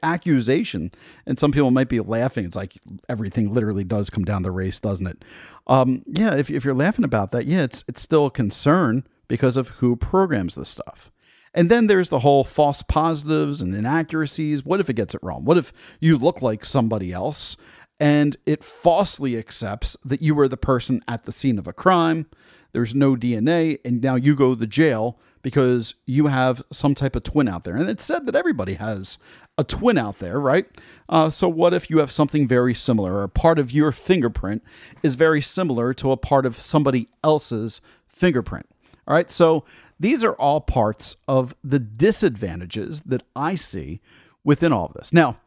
accusation. 0.04 0.92
And 1.26 1.40
some 1.40 1.52
people 1.52 1.72
might 1.72 1.90
be 1.90 2.00
laughing. 2.00 2.46
It's 2.46 2.56
like 2.56 2.78
everything 3.10 3.52
literally 3.52 3.84
does 3.84 4.12
come 4.12 4.24
down 4.24 4.44
to 4.44 4.52
race, 4.52 4.80
doesn't 4.80 5.08
it? 5.08 5.26
Um, 5.66 6.04
yeah, 6.06 6.36
if, 6.36 6.52
if 6.52 6.64
you're 6.64 6.76
laughing 6.76 7.06
about 7.06 7.32
that, 7.32 7.48
yeah, 7.48 7.64
it's, 7.64 7.84
it's 7.88 8.02
still 8.02 8.28
a 8.28 8.32
concern 8.32 9.04
because 9.28 9.58
of 9.58 9.70
who 9.70 9.96
programs 9.96 10.54
this 10.54 10.70
stuff. 10.70 11.12
And 11.56 11.72
then 11.72 11.88
there's 11.88 12.10
the 12.10 12.20
whole 12.20 12.44
false 12.44 12.84
positives 12.84 13.62
and 13.62 13.74
inaccuracies. 13.74 14.64
What 14.64 14.80
if 14.80 14.90
it 14.90 14.96
gets 14.96 15.16
it 15.16 15.24
wrong? 15.24 15.44
What 15.44 15.58
if 15.58 15.74
you 16.00 16.18
look 16.18 16.42
like 16.42 16.66
somebody 16.66 17.12
else 17.12 17.58
and 18.00 18.38
it 18.46 18.64
falsely 18.64 19.38
accepts 19.38 19.96
that 20.04 20.22
you 20.22 20.36
were 20.36 20.48
the 20.48 20.58
person 20.58 21.02
at 21.08 21.26
the 21.26 21.32
scene 21.32 21.60
of 21.60 21.68
a 21.68 21.74
crime? 21.74 22.28
There's 22.72 22.96
no 22.96 23.16
DNA, 23.16 23.80
and 23.86 24.02
now 24.02 24.16
you 24.16 24.36
go 24.36 24.56
to 24.56 24.68
jail 24.68 25.20
because 25.44 25.96
you 26.06 26.28
have 26.28 26.64
some 26.72 26.96
type 26.96 27.16
of 27.16 27.24
twin 27.24 27.48
out 27.48 27.66
there. 27.66 27.76
And 27.76 27.90
it's 27.90 28.06
said 28.06 28.26
that 28.26 28.36
everybody 28.36 28.76
has 28.76 29.20
a 29.58 29.64
twin 29.64 29.98
out 29.98 30.20
there, 30.20 30.40
right? 30.40 30.66
Uh, 31.08 31.30
so, 31.30 31.48
what 31.48 31.74
if 31.74 31.90
you 31.90 32.00
have 32.00 32.12
something 32.12 32.48
very 32.48 32.74
similar, 32.74 33.14
or 33.14 33.24
a 33.24 33.30
part 33.30 33.60
of 33.60 33.72
your 33.72 33.92
fingerprint 33.92 34.64
is 35.04 35.16
very 35.16 35.42
similar 35.42 35.94
to 35.94 36.12
a 36.12 36.18
part 36.18 36.46
of 36.46 36.58
somebody 36.58 37.10
else's 37.24 37.80
fingerprint? 38.08 38.68
All 39.08 39.14
right, 39.14 39.30
so 39.30 39.66
these 40.00 40.24
are 40.24 40.34
all 40.34 40.62
parts 40.62 41.18
of 41.28 41.54
the 41.64 41.80
disadvantages 41.80 43.02
that 43.02 43.24
I 43.36 43.56
see 43.56 44.02
within 44.44 44.74
all 44.74 44.88
of 44.88 44.94
this. 44.94 45.14
Now, 45.14 45.38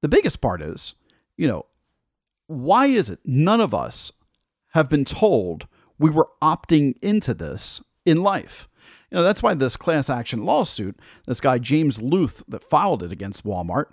the 0.00 0.08
biggest 0.08 0.40
part 0.40 0.62
is, 0.62 0.94
you 1.36 1.46
know, 1.46 1.66
why 2.48 2.86
is 2.86 3.08
it 3.10 3.20
none 3.24 3.60
of 3.60 3.72
us 3.72 4.10
have 4.70 4.88
been 4.88 5.04
told 5.04 5.68
we 5.98 6.10
were 6.10 6.28
opting 6.42 6.94
into 7.00 7.34
this 7.34 7.82
in 8.04 8.22
life? 8.22 8.68
You 9.10 9.16
know, 9.16 9.22
that's 9.22 9.42
why 9.42 9.54
this 9.54 9.76
class 9.76 10.10
action 10.10 10.44
lawsuit, 10.44 10.98
this 11.26 11.40
guy 11.40 11.58
James 11.58 12.00
Luth 12.00 12.42
that 12.48 12.64
filed 12.64 13.02
it 13.02 13.12
against 13.12 13.44
Walmart, 13.44 13.86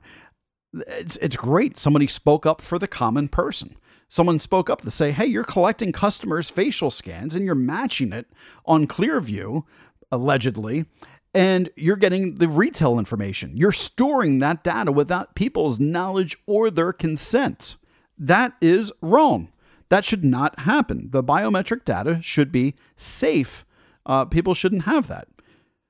it's 0.73 1.17
it's 1.17 1.35
great. 1.35 1.77
Somebody 1.77 2.07
spoke 2.07 2.45
up 2.45 2.61
for 2.61 2.79
the 2.79 2.87
common 2.87 3.27
person. 3.27 3.75
Someone 4.09 4.39
spoke 4.39 4.69
up 4.69 4.81
to 4.81 4.91
say, 4.91 5.11
"Hey, 5.11 5.25
you're 5.25 5.43
collecting 5.43 5.91
customers' 5.91 6.49
facial 6.49 6.91
scans 6.91 7.35
and 7.35 7.45
you're 7.45 7.55
matching 7.55 8.11
it 8.11 8.27
on 8.65 8.87
Clearview 8.87 9.63
allegedly, 10.11 10.85
and 11.33 11.69
you're 11.75 11.95
getting 11.95 12.35
the 12.35 12.47
retail 12.47 12.99
information. 12.99 13.57
You're 13.57 13.71
storing 13.71 14.39
that 14.39 14.63
data 14.63 14.91
without 14.91 15.35
people's 15.35 15.79
knowledge 15.79 16.37
or 16.45 16.69
their 16.69 16.93
consent. 16.93 17.77
That 18.17 18.53
is 18.61 18.91
wrong. 19.01 19.49
That 19.89 20.05
should 20.05 20.23
not 20.23 20.59
happen. 20.61 21.09
The 21.11 21.23
biometric 21.23 21.85
data 21.85 22.19
should 22.21 22.51
be 22.51 22.75
safe. 22.97 23.65
Uh, 24.05 24.25
people 24.25 24.53
shouldn't 24.53 24.83
have 24.83 25.07
that. 25.07 25.27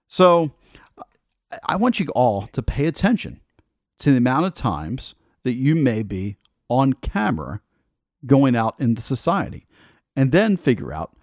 So 0.08 0.52
I 1.66 1.76
want 1.76 2.00
you 2.00 2.08
all 2.10 2.48
to 2.48 2.62
pay 2.62 2.86
attention 2.86 3.42
to 4.00 4.12
the 4.12 4.18
amount 4.18 4.46
of 4.46 4.54
times 4.54 5.16
that 5.44 5.54
you 5.54 5.76
may 5.76 6.04
be 6.04 6.38
on 6.70 6.94
camera 6.94 7.62
going 8.26 8.56
out 8.56 8.76
into 8.80 9.02
society 9.02 9.66
and 10.16 10.32
then 10.32 10.58
figure 10.58 10.92
out 10.92 11.16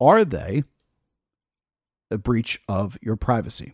are 0.00 0.24
they 0.24 0.64
a 2.10 2.18
breach 2.18 2.60
of 2.68 2.98
your 3.00 3.16
privacy. 3.16 3.72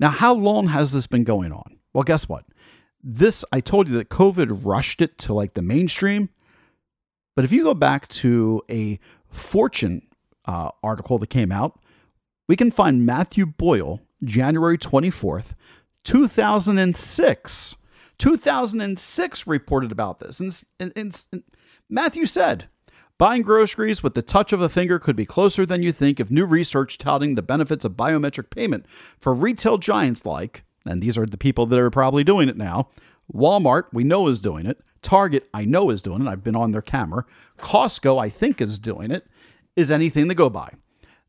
Now, 0.00 0.10
how 0.10 0.32
long 0.32 0.68
has 0.68 0.92
this 0.92 1.06
been 1.06 1.24
going 1.24 1.52
on? 1.52 1.78
Well, 1.92 2.04
guess 2.04 2.28
what? 2.28 2.44
This, 3.02 3.44
I 3.52 3.60
told 3.60 3.88
you 3.88 3.94
that 3.96 4.08
COVID 4.08 4.64
rushed 4.64 5.00
it 5.00 5.18
to 5.18 5.34
like 5.34 5.54
the 5.54 5.62
mainstream. 5.62 6.30
But 7.36 7.44
if 7.44 7.52
you 7.52 7.62
go 7.62 7.74
back 7.74 8.08
to 8.08 8.62
a 8.68 8.98
Fortune 9.28 10.02
uh, 10.44 10.70
article 10.82 11.18
that 11.18 11.30
came 11.30 11.52
out, 11.52 11.78
we 12.48 12.56
can 12.56 12.70
find 12.70 13.06
Matthew 13.06 13.46
Boyle, 13.46 14.00
January 14.24 14.78
24th, 14.78 15.54
2006. 16.04 17.74
2006 18.18 19.46
reported 19.46 19.92
about 19.92 20.18
this. 20.18 20.40
And, 20.40 20.64
and, 20.80 20.92
and 21.32 21.42
Matthew 21.88 22.26
said, 22.26 22.68
Buying 23.18 23.42
groceries 23.42 24.00
with 24.00 24.14
the 24.14 24.22
touch 24.22 24.52
of 24.52 24.60
a 24.60 24.68
finger 24.68 25.00
could 25.00 25.16
be 25.16 25.26
closer 25.26 25.66
than 25.66 25.82
you 25.82 25.90
think 25.90 26.20
if 26.20 26.30
new 26.30 26.46
research 26.46 26.98
touting 26.98 27.34
the 27.34 27.42
benefits 27.42 27.84
of 27.84 27.92
biometric 27.92 28.48
payment 28.48 28.86
for 29.18 29.34
retail 29.34 29.76
giants 29.76 30.24
like, 30.24 30.62
and 30.88 31.02
these 31.02 31.18
are 31.18 31.26
the 31.26 31.36
people 31.36 31.66
that 31.66 31.78
are 31.78 31.90
probably 31.90 32.24
doing 32.24 32.48
it 32.48 32.56
now, 32.56 32.88
Walmart, 33.32 33.84
we 33.92 34.04
know 34.04 34.28
is 34.28 34.40
doing 34.40 34.66
it. 34.66 34.80
Target, 35.02 35.48
I 35.54 35.64
know 35.64 35.90
is 35.90 36.02
doing 36.02 36.22
it. 36.22 36.28
I've 36.28 36.42
been 36.42 36.56
on 36.56 36.72
their 36.72 36.82
camera. 36.82 37.24
Costco, 37.58 38.20
I 38.20 38.28
think, 38.28 38.60
is 38.60 38.78
doing 38.78 39.10
it, 39.10 39.26
is 39.76 39.90
anything 39.90 40.28
to 40.28 40.34
go 40.34 40.50
by. 40.50 40.72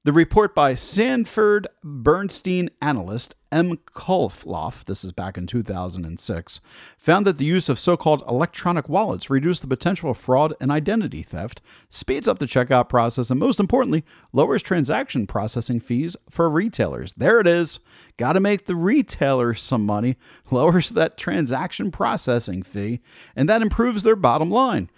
The 0.06 0.14
report 0.14 0.56
by 0.56 0.76
Sanford 0.76 1.68
Bernstein 1.84 2.70
analyst 2.82 3.36
M. 3.52 3.76
Kozloff, 3.76 4.86
this 4.86 5.04
is 5.04 5.12
back 5.12 5.38
in 5.38 5.46
2006, 5.46 6.62
found 6.98 7.28
that 7.28 7.38
the 7.38 7.44
use 7.44 7.68
of 7.68 7.78
so 7.78 7.98
called 7.98 8.24
electronic 8.26 8.88
wallets 8.88 9.30
reduced 9.30 9.62
the 9.62 9.68
potential 9.68 10.12
of 10.12 10.18
fraud 10.18 10.54
and 10.62 10.72
identity 10.72 11.22
theft, 11.22 11.62
speeds 11.90 12.30
up 12.30 12.40
the 12.40 12.46
checkout 12.46 12.88
process, 12.88 13.30
and 13.30 13.42
most 13.42 13.60
importantly, 13.60 14.06
lowers 14.32 14.64
transaction 14.64 15.28
processing 15.28 15.82
fees 15.82 16.16
for 16.30 16.50
retailers. 16.50 17.12
There 17.18 17.42
it 17.42 17.48
is. 17.48 17.80
Got 18.16 18.34
to 18.34 18.40
make 18.40 18.68
the 18.68 18.78
retailers 18.78 19.62
some 19.62 19.86
money, 19.86 20.16
lowers 20.50 20.92
that 20.92 21.18
transaction 21.18 21.92
processing 21.92 22.64
fee, 22.64 23.02
and 23.36 23.50
that 23.50 23.62
improves 23.62 24.04
their 24.04 24.16
bottom 24.16 24.50
line. 24.50 24.90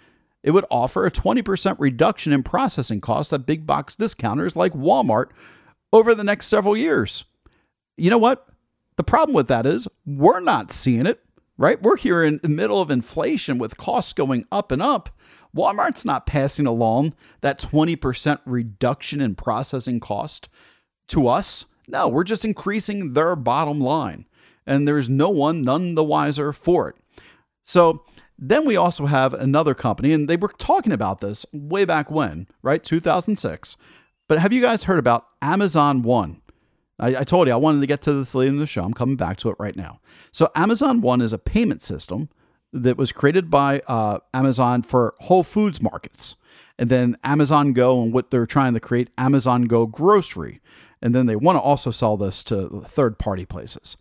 It 0.42 0.50
would 0.50 0.64
offer 0.70 1.06
a 1.06 1.10
20% 1.10 1.76
reduction 1.78 2.32
in 2.32 2.42
processing 2.42 3.00
costs 3.00 3.32
at 3.32 3.46
big 3.46 3.66
box 3.66 3.94
discounters 3.94 4.56
like 4.56 4.72
Walmart 4.72 5.28
over 5.92 6.14
the 6.14 6.24
next 6.24 6.46
several 6.46 6.76
years. 6.76 7.24
You 7.96 8.10
know 8.10 8.18
what? 8.18 8.48
The 8.96 9.04
problem 9.04 9.34
with 9.34 9.48
that 9.48 9.66
is 9.66 9.88
we're 10.04 10.40
not 10.40 10.72
seeing 10.72 11.06
it, 11.06 11.20
right? 11.56 11.80
We're 11.80 11.96
here 11.96 12.24
in 12.24 12.40
the 12.42 12.48
middle 12.48 12.80
of 12.80 12.90
inflation 12.90 13.58
with 13.58 13.76
costs 13.76 14.12
going 14.12 14.46
up 14.50 14.72
and 14.72 14.82
up. 14.82 15.10
Walmart's 15.54 16.04
not 16.04 16.26
passing 16.26 16.66
along 16.66 17.14
that 17.42 17.60
20% 17.60 18.40
reduction 18.44 19.20
in 19.20 19.34
processing 19.34 20.00
cost 20.00 20.48
to 21.08 21.28
us. 21.28 21.66
No, 21.86 22.08
we're 22.08 22.24
just 22.24 22.44
increasing 22.44 23.12
their 23.12 23.36
bottom 23.36 23.80
line. 23.80 24.26
And 24.66 24.86
there's 24.86 25.08
no 25.08 25.28
one 25.28 25.62
none 25.62 25.94
the 25.94 26.04
wiser 26.04 26.52
for 26.52 26.88
it. 26.88 26.96
So 27.62 28.04
then 28.38 28.66
we 28.66 28.76
also 28.76 29.06
have 29.06 29.34
another 29.34 29.74
company, 29.74 30.12
and 30.12 30.28
they 30.28 30.36
were 30.36 30.52
talking 30.58 30.92
about 30.92 31.20
this 31.20 31.46
way 31.52 31.84
back 31.84 32.10
when, 32.10 32.46
right? 32.62 32.82
2006. 32.82 33.76
But 34.28 34.38
have 34.38 34.52
you 34.52 34.60
guys 34.60 34.84
heard 34.84 34.98
about 34.98 35.26
Amazon 35.40 36.02
One? 36.02 36.40
I, 36.98 37.16
I 37.16 37.24
told 37.24 37.48
you 37.48 37.52
I 37.52 37.56
wanted 37.56 37.80
to 37.80 37.86
get 37.86 38.02
to 38.02 38.12
this 38.12 38.34
later 38.34 38.50
in 38.50 38.58
the 38.58 38.66
show. 38.66 38.84
I'm 38.84 38.94
coming 38.94 39.16
back 39.16 39.36
to 39.38 39.50
it 39.50 39.56
right 39.58 39.76
now. 39.76 40.00
So, 40.30 40.50
Amazon 40.54 41.00
One 41.00 41.20
is 41.20 41.32
a 41.32 41.38
payment 41.38 41.82
system 41.82 42.28
that 42.72 42.96
was 42.96 43.12
created 43.12 43.50
by 43.50 43.80
uh, 43.86 44.18
Amazon 44.32 44.82
for 44.82 45.14
Whole 45.20 45.42
Foods 45.42 45.82
markets. 45.82 46.36
And 46.78 46.88
then 46.88 47.16
Amazon 47.22 47.74
Go, 47.74 48.02
and 48.02 48.12
what 48.12 48.30
they're 48.30 48.46
trying 48.46 48.74
to 48.74 48.80
create, 48.80 49.10
Amazon 49.18 49.64
Go 49.64 49.86
Grocery. 49.86 50.60
And 51.02 51.14
then 51.14 51.26
they 51.26 51.36
want 51.36 51.56
to 51.56 51.60
also 51.60 51.90
sell 51.90 52.16
this 52.16 52.42
to 52.44 52.82
third 52.86 53.18
party 53.18 53.44
places. 53.44 53.96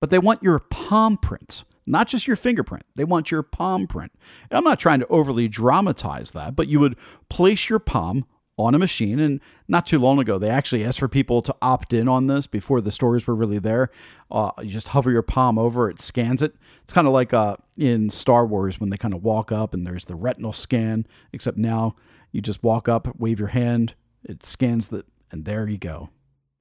But 0.00 0.10
they 0.10 0.18
want 0.18 0.42
your 0.42 0.58
palm 0.58 1.16
print 1.16 1.64
not 1.86 2.08
just 2.08 2.26
your 2.26 2.36
fingerprint. 2.36 2.84
They 2.96 3.04
want 3.04 3.30
your 3.30 3.42
palm 3.42 3.86
print. 3.86 4.12
And 4.50 4.58
I'm 4.58 4.64
not 4.64 4.78
trying 4.78 5.00
to 5.00 5.06
overly 5.06 5.48
dramatize 5.48 6.32
that, 6.32 6.56
but 6.56 6.68
you 6.68 6.80
would 6.80 6.96
place 7.28 7.68
your 7.68 7.78
palm 7.78 8.26
on 8.58 8.74
a 8.74 8.78
machine. 8.78 9.18
And 9.18 9.40
not 9.68 9.86
too 9.86 9.98
long 9.98 10.18
ago, 10.18 10.38
they 10.38 10.48
actually 10.48 10.84
asked 10.84 10.98
for 10.98 11.08
people 11.08 11.42
to 11.42 11.54
opt 11.60 11.92
in 11.92 12.08
on 12.08 12.26
this 12.26 12.46
before 12.46 12.80
the 12.80 12.90
stores 12.90 13.26
were 13.26 13.34
really 13.34 13.58
there. 13.58 13.90
Uh, 14.30 14.50
you 14.62 14.70
just 14.70 14.88
hover 14.88 15.10
your 15.10 15.22
palm 15.22 15.58
over, 15.58 15.90
it 15.90 16.00
scans 16.00 16.42
it. 16.42 16.54
It's 16.82 16.92
kind 16.92 17.06
of 17.06 17.12
like 17.12 17.34
uh, 17.34 17.56
in 17.76 18.10
Star 18.10 18.46
Wars 18.46 18.80
when 18.80 18.90
they 18.90 18.96
kind 18.96 19.14
of 19.14 19.22
walk 19.22 19.52
up 19.52 19.74
and 19.74 19.86
there's 19.86 20.06
the 20.06 20.14
retinal 20.14 20.52
scan, 20.52 21.06
except 21.32 21.58
now 21.58 21.96
you 22.32 22.40
just 22.40 22.62
walk 22.62 22.88
up, 22.88 23.08
wave 23.18 23.38
your 23.38 23.48
hand, 23.48 23.94
it 24.24 24.44
scans 24.44 24.88
the, 24.88 25.04
and 25.30 25.44
there 25.44 25.68
you 25.68 25.78
go. 25.78 26.08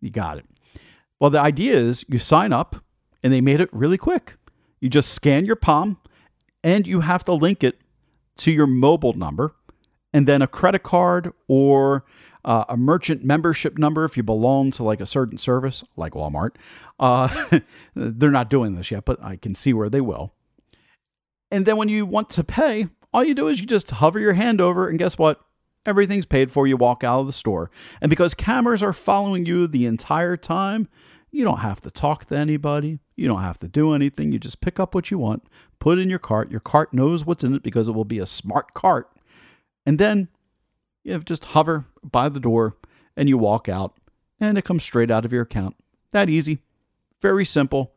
You 0.01 0.09
got 0.09 0.37
it. 0.37 0.45
Well, 1.19 1.29
the 1.29 1.39
idea 1.39 1.75
is 1.75 2.05
you 2.09 2.19
sign 2.19 2.51
up 2.51 2.75
and 3.23 3.31
they 3.31 3.41
made 3.41 3.61
it 3.61 3.69
really 3.71 3.97
quick. 3.97 4.35
You 4.85 4.89
just 4.91 5.13
scan 5.13 5.47
your 5.47 5.55
palm 5.55 5.97
and 6.63 6.85
you 6.85 6.99
have 6.99 7.25
to 7.25 7.33
link 7.33 7.63
it 7.63 7.79
to 8.37 8.51
your 8.51 8.67
mobile 8.67 9.13
number 9.13 9.55
and 10.13 10.27
then 10.27 10.43
a 10.43 10.47
credit 10.47 10.83
card 10.83 11.33
or 11.47 12.05
uh, 12.43 12.65
a 12.69 12.77
merchant 12.77 13.23
membership 13.23 13.79
number 13.79 14.05
if 14.05 14.15
you 14.15 14.21
belong 14.21 14.69
to 14.69 14.83
like 14.83 15.01
a 15.01 15.07
certain 15.07 15.39
service 15.39 15.83
like 15.95 16.13
Walmart. 16.13 16.51
Uh, 16.99 17.59
they're 17.95 18.29
not 18.29 18.47
doing 18.47 18.75
this 18.75 18.91
yet, 18.91 19.05
but 19.05 19.17
I 19.23 19.37
can 19.37 19.55
see 19.55 19.73
where 19.73 19.89
they 19.89 20.01
will. 20.01 20.35
And 21.49 21.65
then 21.65 21.77
when 21.77 21.89
you 21.89 22.05
want 22.05 22.29
to 22.29 22.43
pay, 22.43 22.89
all 23.11 23.23
you 23.23 23.33
do 23.33 23.47
is 23.47 23.59
you 23.59 23.65
just 23.65 23.89
hover 23.89 24.19
your 24.19 24.33
hand 24.33 24.61
over, 24.61 24.87
and 24.87 24.99
guess 24.99 25.17
what? 25.17 25.41
Everything's 25.87 26.27
paid 26.27 26.51
for. 26.51 26.67
You 26.67 26.77
walk 26.77 27.03
out 27.03 27.21
of 27.21 27.25
the 27.25 27.33
store. 27.33 27.71
And 28.01 28.11
because 28.11 28.35
cameras 28.35 28.83
are 28.83 28.93
following 28.93 29.47
you 29.47 29.65
the 29.65 29.87
entire 29.87 30.37
time, 30.37 30.89
you 31.35 31.43
don't 31.43 31.59
have 31.59 31.81
to 31.81 31.91
talk 31.91 32.25
to 32.25 32.37
anybody. 32.37 32.99
You 33.15 33.27
don't 33.27 33.41
have 33.41 33.59
to 33.59 33.67
do 33.67 33.93
anything. 33.93 34.31
You 34.31 34.39
just 34.39 34.61
pick 34.61 34.79
up 34.79 34.95
what 34.95 35.11
you 35.11 35.17
want, 35.17 35.43
put 35.79 35.99
it 35.99 36.01
in 36.01 36.09
your 36.09 36.19
cart. 36.19 36.51
Your 36.51 36.59
cart 36.59 36.93
knows 36.93 37.25
what's 37.25 37.43
in 37.43 37.53
it 37.53 37.63
because 37.63 37.87
it 37.87 37.93
will 37.93 38.05
be 38.05 38.19
a 38.19 38.25
smart 38.25 38.73
cart 38.73 39.09
and 39.85 39.99
then 39.99 40.27
you 41.03 41.13
have 41.13 41.25
just 41.25 41.45
hover 41.45 41.85
by 42.03 42.29
the 42.29 42.39
door 42.39 42.75
and 43.15 43.29
you 43.29 43.37
walk 43.37 43.69
out 43.69 43.95
and 44.39 44.57
it 44.57 44.65
comes 44.65 44.83
straight 44.83 45.11
out 45.11 45.25
of 45.25 45.31
your 45.31 45.43
account. 45.43 45.75
That 46.11 46.29
easy. 46.29 46.59
Very 47.21 47.45
simple. 47.45 47.93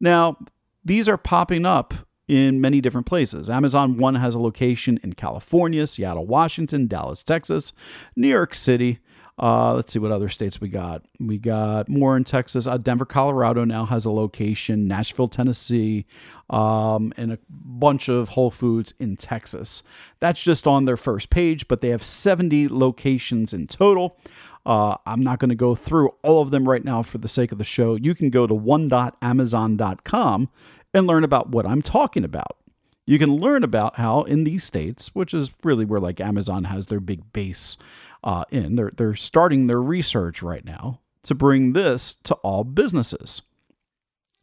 Now, 0.00 0.38
these 0.84 1.08
are 1.08 1.16
popping 1.16 1.66
up 1.66 1.94
in 2.26 2.60
many 2.60 2.80
different 2.80 3.06
places. 3.06 3.48
Amazon 3.48 3.96
One 3.96 4.16
has 4.16 4.34
a 4.34 4.40
location 4.40 4.98
in 5.02 5.14
California, 5.14 5.86
Seattle, 5.86 6.26
Washington, 6.26 6.86
Dallas, 6.86 7.22
Texas, 7.22 7.72
New 8.16 8.28
York 8.28 8.54
City, 8.54 8.98
uh, 9.38 9.74
let's 9.74 9.92
see 9.92 9.98
what 9.98 10.10
other 10.10 10.28
states 10.28 10.60
we 10.60 10.68
got. 10.68 11.02
We 11.20 11.38
got 11.38 11.88
more 11.88 12.16
in 12.16 12.24
Texas. 12.24 12.66
Uh, 12.66 12.76
Denver, 12.76 13.04
Colorado 13.04 13.64
now 13.64 13.86
has 13.86 14.04
a 14.04 14.10
location. 14.10 14.88
Nashville, 14.88 15.28
Tennessee, 15.28 16.06
um, 16.50 17.12
and 17.16 17.32
a 17.32 17.38
bunch 17.48 18.08
of 18.08 18.30
Whole 18.30 18.50
Foods 18.50 18.94
in 18.98 19.16
Texas. 19.16 19.82
That's 20.18 20.42
just 20.42 20.66
on 20.66 20.86
their 20.86 20.96
first 20.96 21.30
page, 21.30 21.68
but 21.68 21.80
they 21.80 21.90
have 21.90 22.02
70 22.02 22.68
locations 22.68 23.54
in 23.54 23.68
total. 23.68 24.18
Uh, 24.66 24.96
I'm 25.06 25.22
not 25.22 25.38
going 25.38 25.50
to 25.50 25.54
go 25.54 25.74
through 25.76 26.10
all 26.22 26.42
of 26.42 26.50
them 26.50 26.68
right 26.68 26.84
now 26.84 27.02
for 27.02 27.18
the 27.18 27.28
sake 27.28 27.52
of 27.52 27.58
the 27.58 27.64
show. 27.64 27.94
You 27.94 28.14
can 28.14 28.30
go 28.30 28.46
to 28.46 28.54
one.amazon.com 28.54 30.48
and 30.92 31.06
learn 31.06 31.24
about 31.24 31.50
what 31.50 31.64
I'm 31.64 31.80
talking 31.80 32.24
about. 32.24 32.56
You 33.06 33.18
can 33.18 33.36
learn 33.36 33.64
about 33.64 33.96
how 33.96 34.22
in 34.22 34.44
these 34.44 34.64
states, 34.64 35.14
which 35.14 35.32
is 35.32 35.50
really 35.64 35.86
where 35.86 36.00
like 36.00 36.20
Amazon 36.20 36.64
has 36.64 36.88
their 36.88 37.00
big 37.00 37.32
base 37.32 37.78
uh, 38.24 38.44
in. 38.50 38.76
They're, 38.76 38.92
they're 38.94 39.14
starting 39.14 39.66
their 39.66 39.80
research 39.80 40.42
right 40.42 40.64
now 40.64 41.00
to 41.24 41.34
bring 41.34 41.72
this 41.72 42.16
to 42.24 42.34
all 42.36 42.64
businesses. 42.64 43.42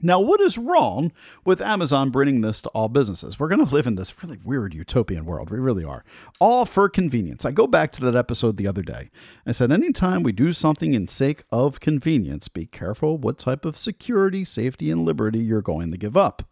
Now, 0.02 0.20
what 0.20 0.42
is 0.42 0.58
wrong 0.58 1.14
with 1.46 1.62
Amazon 1.62 2.10
bringing 2.10 2.42
this 2.42 2.60
to 2.62 2.70
all 2.70 2.90
businesses? 2.90 3.40
We're 3.40 3.48
going 3.48 3.66
to 3.66 3.74
live 3.74 3.88
in 3.88 3.96
this 3.96 4.22
really 4.22 4.38
weird 4.44 4.74
utopian 4.74 5.26
world. 5.26 5.50
We 5.50 5.58
really 5.58 5.86
are. 5.86 6.04
All 6.40 6.66
for 6.66 6.90
convenience. 6.90 7.46
I 7.46 7.52
go 7.52 7.66
back 7.66 7.94
to 7.94 8.02
that 8.02 8.16
episode 8.16 8.58
the 8.58 8.68
other 8.68 8.84
day. 8.84 9.10
I 9.48 9.54
said, 9.54 9.72
anytime 9.72 10.22
we 10.22 10.34
do 10.34 10.52
something 10.52 10.94
in 10.94 11.08
sake 11.08 11.46
of 11.50 11.80
convenience, 11.80 12.50
be 12.50 12.66
careful 12.66 13.18
what 13.18 13.40
type 13.40 13.64
of 13.64 13.78
security, 13.78 14.44
safety, 14.44 14.92
and 14.92 15.06
liberty 15.06 15.40
you're 15.40 15.62
going 15.62 15.92
to 15.92 15.98
give 15.98 16.18
up. 16.18 16.44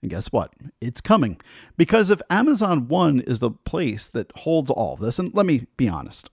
And 0.00 0.10
guess 0.10 0.32
what? 0.32 0.54
It's 0.80 1.02
coming. 1.02 1.38
Because 1.76 2.10
if 2.10 2.22
Amazon 2.30 2.88
One 2.88 3.20
is 3.20 3.40
the 3.40 3.50
place 3.50 4.08
that 4.08 4.32
holds 4.38 4.70
all 4.70 4.94
of 4.94 5.00
this, 5.00 5.18
and 5.18 5.34
let 5.34 5.46
me 5.46 5.66
be 5.76 5.86
honest, 5.88 6.30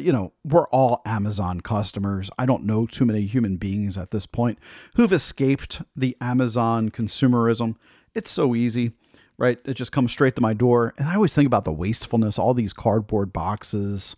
you 0.00 0.12
know, 0.12 0.32
we're 0.44 0.66
all 0.68 1.02
Amazon 1.04 1.60
customers. 1.60 2.30
I 2.38 2.46
don't 2.46 2.64
know 2.64 2.86
too 2.86 3.04
many 3.04 3.22
human 3.22 3.56
beings 3.56 3.98
at 3.98 4.10
this 4.10 4.26
point 4.26 4.58
who've 4.96 5.12
escaped 5.12 5.82
the 5.94 6.16
Amazon 6.20 6.90
consumerism. 6.90 7.76
It's 8.14 8.30
so 8.30 8.54
easy, 8.54 8.92
right? 9.36 9.58
It 9.64 9.74
just 9.74 9.92
comes 9.92 10.12
straight 10.12 10.34
to 10.36 10.42
my 10.42 10.54
door. 10.54 10.94
And 10.96 11.08
I 11.08 11.14
always 11.14 11.34
think 11.34 11.46
about 11.46 11.64
the 11.64 11.72
wastefulness, 11.72 12.38
all 12.38 12.54
these 12.54 12.72
cardboard 12.72 13.32
boxes. 13.32 14.16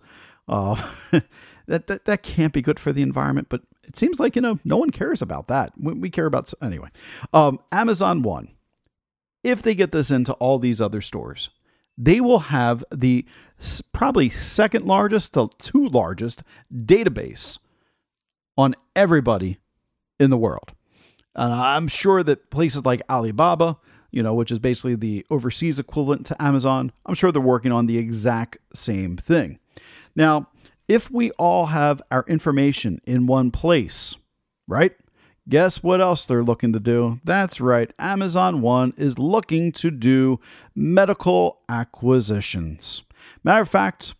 Uh, 0.49 0.91
that, 1.67 1.87
that, 1.87 2.05
that 2.05 2.23
can't 2.23 2.53
be 2.53 2.63
good 2.63 2.79
for 2.79 2.93
the 2.93 3.03
environment, 3.03 3.49
but 3.49 3.63
it 3.83 3.97
seems 3.97 4.21
like, 4.21 4.37
you 4.37 4.43
know, 4.43 4.59
no 4.65 4.77
one 4.77 4.91
cares 4.91 5.23
about 5.23 5.49
that. 5.49 5.73
We, 5.79 5.95
we 5.95 6.11
care 6.11 6.27
about, 6.27 6.53
anyway. 6.63 6.89
Um, 7.33 7.59
Amazon 7.73 8.23
One, 8.23 8.51
if 9.43 9.63
they 9.63 9.75
get 9.75 9.93
this 9.93 10.11
into 10.11 10.33
all 10.35 10.59
these 10.59 10.81
other 10.81 11.01
stores, 11.01 11.51
they 11.97 12.21
will 12.21 12.41
have 12.41 12.85
the 12.93 13.25
probably 13.93 14.29
second 14.29 14.85
largest 14.85 15.35
to 15.35 15.49
two 15.59 15.89
largest 15.89 16.43
database 16.73 17.59
on 18.57 18.75
everybody 18.95 19.59
in 20.19 20.31
the 20.31 20.37
world. 20.37 20.73
Uh, 21.37 21.61
I'm 21.63 21.89
sure 21.89 22.23
that 22.23 22.51
places 22.51 22.85
like 22.85 23.03
Alibaba, 23.11 23.79
you 24.11 24.23
know, 24.23 24.35
which 24.35 24.53
is 24.53 24.59
basically 24.59 24.95
the 24.95 25.27
overseas 25.31 25.79
equivalent 25.79 26.27
to 26.27 26.43
Amazon, 26.43 26.93
I'm 27.07 27.15
sure 27.15 27.33
they're 27.33 27.43
working 27.43 27.73
on 27.73 27.87
the 27.87 27.99
exact 27.99 28.59
same 28.73 29.17
thing. 29.17 29.59
Now, 30.15 30.49
if 30.87 31.11
we 31.11 31.31
all 31.33 31.67
have 31.67 32.03
our 32.11 32.25
information 32.29 33.01
in 33.05 33.27
one 33.27 33.51
place, 33.51 34.17
right? 34.69 34.93
Guess 35.47 35.83
what 35.83 36.01
else 36.01 36.25
they're 36.25 36.43
looking 36.43 36.73
to 36.73 36.81
do? 36.81 37.21
That's 37.23 37.61
right, 37.61 37.93
Amazon 37.99 38.63
One 38.63 38.95
is 38.97 39.19
looking 39.19 39.73
to 39.73 39.91
do 39.91 40.41
medical 40.75 41.61
acquisitions. 41.69 43.03
Matter 43.43 43.61
of 43.61 43.69
fact, 43.69 44.15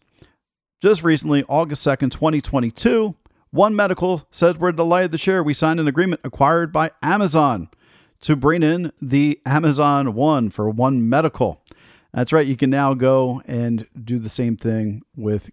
just 0.83 1.03
recently, 1.03 1.43
August 1.49 1.87
2nd, 1.87 2.11
2022, 2.11 3.15
One 3.51 3.75
Medical 3.75 4.27
said 4.31 4.59
we're 4.59 4.73
delighted 4.73 5.13
to 5.13 5.19
share 5.19 5.43
we 5.43 5.55
signed 5.55 5.81
an 5.81 5.89
agreement 5.89 6.21
acquired 6.25 6.73
by 6.73 6.91
Amazon 7.03 7.71
to 8.21 8.37
bring 8.37 8.63
in 8.63 8.93
the 9.01 9.41
Amazon 9.47 10.13
One 10.13 10.51
for 10.51 10.69
One 10.69 11.09
Medical. 11.09 11.63
That's 12.13 12.35
right, 12.35 12.47
you 12.47 12.57
can 12.57 12.69
now 12.69 12.93
go 12.93 13.41
and 13.47 13.87
do 13.99 14.19
the 14.19 14.29
same 14.29 14.59
thing 14.59 15.01
with 15.17 15.51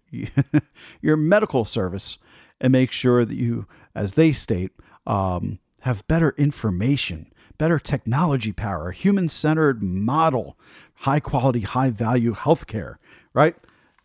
your 1.00 1.16
medical 1.16 1.64
service 1.64 2.18
and 2.60 2.72
make 2.72 2.92
sure 2.92 3.24
that 3.24 3.36
you, 3.36 3.66
as 3.94 4.12
they 4.12 4.32
state, 4.32 4.72
um, 5.06 5.58
have 5.82 6.06
better 6.06 6.34
information, 6.38 7.32
better 7.58 7.78
technology 7.78 8.52
power, 8.52 8.90
a 8.90 8.94
human 8.94 9.28
centered 9.28 9.82
model, 9.82 10.58
high 10.94 11.20
quality, 11.20 11.60
high 11.60 11.90
value 11.90 12.34
healthcare, 12.34 12.96
right? 13.34 13.56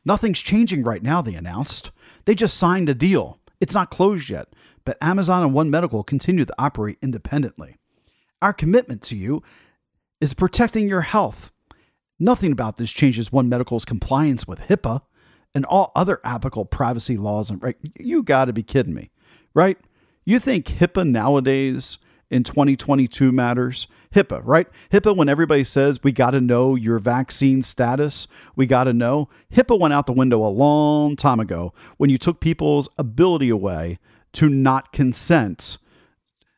Nothing's 0.03 0.41
changing 0.41 0.83
right 0.83 1.03
now, 1.03 1.21
they 1.21 1.35
announced. 1.35 1.91
They 2.25 2.33
just 2.33 2.57
signed 2.57 2.89
a 2.89 2.95
deal. 2.95 3.39
It's 3.59 3.75
not 3.75 3.91
closed 3.91 4.29
yet, 4.29 4.53
but 4.85 4.97
Amazon 5.01 5.43
and 5.43 5.53
One 5.53 5.69
Medical 5.69 6.03
continue 6.03 6.45
to 6.45 6.53
operate 6.57 6.97
independently. 7.01 7.77
Our 8.41 8.53
commitment 8.53 9.01
to 9.03 9.15
you 9.15 9.43
is 10.19 10.33
protecting 10.33 10.87
your 10.87 11.01
health. 11.01 11.51
Nothing 12.19 12.51
about 12.51 12.77
this 12.77 12.91
changes 12.91 13.31
One 13.31 13.49
Medical's 13.49 13.85
compliance 13.85 14.47
with 14.47 14.59
HIPAA 14.61 15.01
and 15.53 15.63
all 15.65 15.91
other 15.95 16.19
applicable 16.23 16.65
privacy 16.65 17.17
laws. 17.17 17.51
And 17.51 17.61
right, 17.61 17.77
you 17.99 18.23
got 18.23 18.45
to 18.45 18.53
be 18.53 18.63
kidding 18.63 18.95
me, 18.95 19.11
right? 19.53 19.77
You 20.27 20.39
think 20.39 20.65
HIPAA 20.65 21.07
nowadays 21.07 21.99
in 22.29 22.43
2022 22.43 23.31
matters? 23.31 23.87
HIPAA, 24.13 24.41
right? 24.43 24.67
HIPAA, 24.91 25.15
when 25.15 25.29
everybody 25.29 25.63
says 25.63 26.03
we 26.03 26.11
got 26.11 26.31
to 26.31 26.41
know 26.41 26.75
your 26.75 26.99
vaccine 26.99 27.63
status, 27.63 28.27
we 28.53 28.65
got 28.65 28.83
to 28.83 28.93
know. 28.93 29.29
HIPAA 29.53 29.79
went 29.79 29.93
out 29.93 30.05
the 30.05 30.11
window 30.11 30.45
a 30.45 30.51
long 30.51 31.15
time 31.15 31.39
ago 31.39 31.73
when 31.95 32.09
you 32.09 32.17
took 32.17 32.41
people's 32.41 32.89
ability 32.97 33.47
away 33.47 33.99
to 34.33 34.49
not 34.49 34.91
consent 34.91 35.77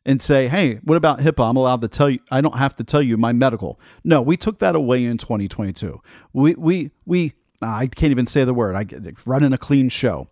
and 0.03 0.19
say, 0.19 0.47
hey, 0.47 0.79
what 0.83 0.95
about 0.95 1.19
HIPAA? 1.19 1.47
I'm 1.47 1.55
allowed 1.55 1.81
to 1.81 1.87
tell 1.87 2.09
you, 2.09 2.17
I 2.31 2.41
don't 2.41 2.57
have 2.57 2.75
to 2.77 2.83
tell 2.83 3.03
you 3.03 3.17
my 3.17 3.33
medical. 3.33 3.79
No, 4.03 4.19
we 4.19 4.35
took 4.35 4.57
that 4.57 4.73
away 4.73 5.05
in 5.05 5.19
2022. 5.19 6.01
We, 6.33 6.55
we, 6.55 6.89
we, 7.05 7.33
I 7.61 7.85
can't 7.85 8.09
even 8.09 8.25
say 8.25 8.45
the 8.45 8.53
word. 8.55 8.75
I 8.75 9.13
running 9.27 9.53
a 9.53 9.59
clean 9.59 9.89
show. 9.89 10.27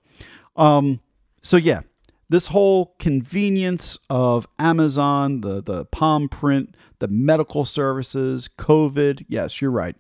Um, 0.55 1.01
so 1.43 1.55
yeah, 1.55 1.81
this 2.30 2.47
whole 2.47 2.95
convenience 2.99 3.97
of 4.09 4.47
Amazon, 4.59 5.41
the, 5.41 5.61
the 5.61 5.86
palm 5.86 6.28
print, 6.28 6.75
the 6.99 7.07
medical 7.07 7.63
services, 7.63 8.49
COVID. 8.57 9.25
Yes, 9.28 9.61
you're 9.61 9.71
right. 9.71 9.95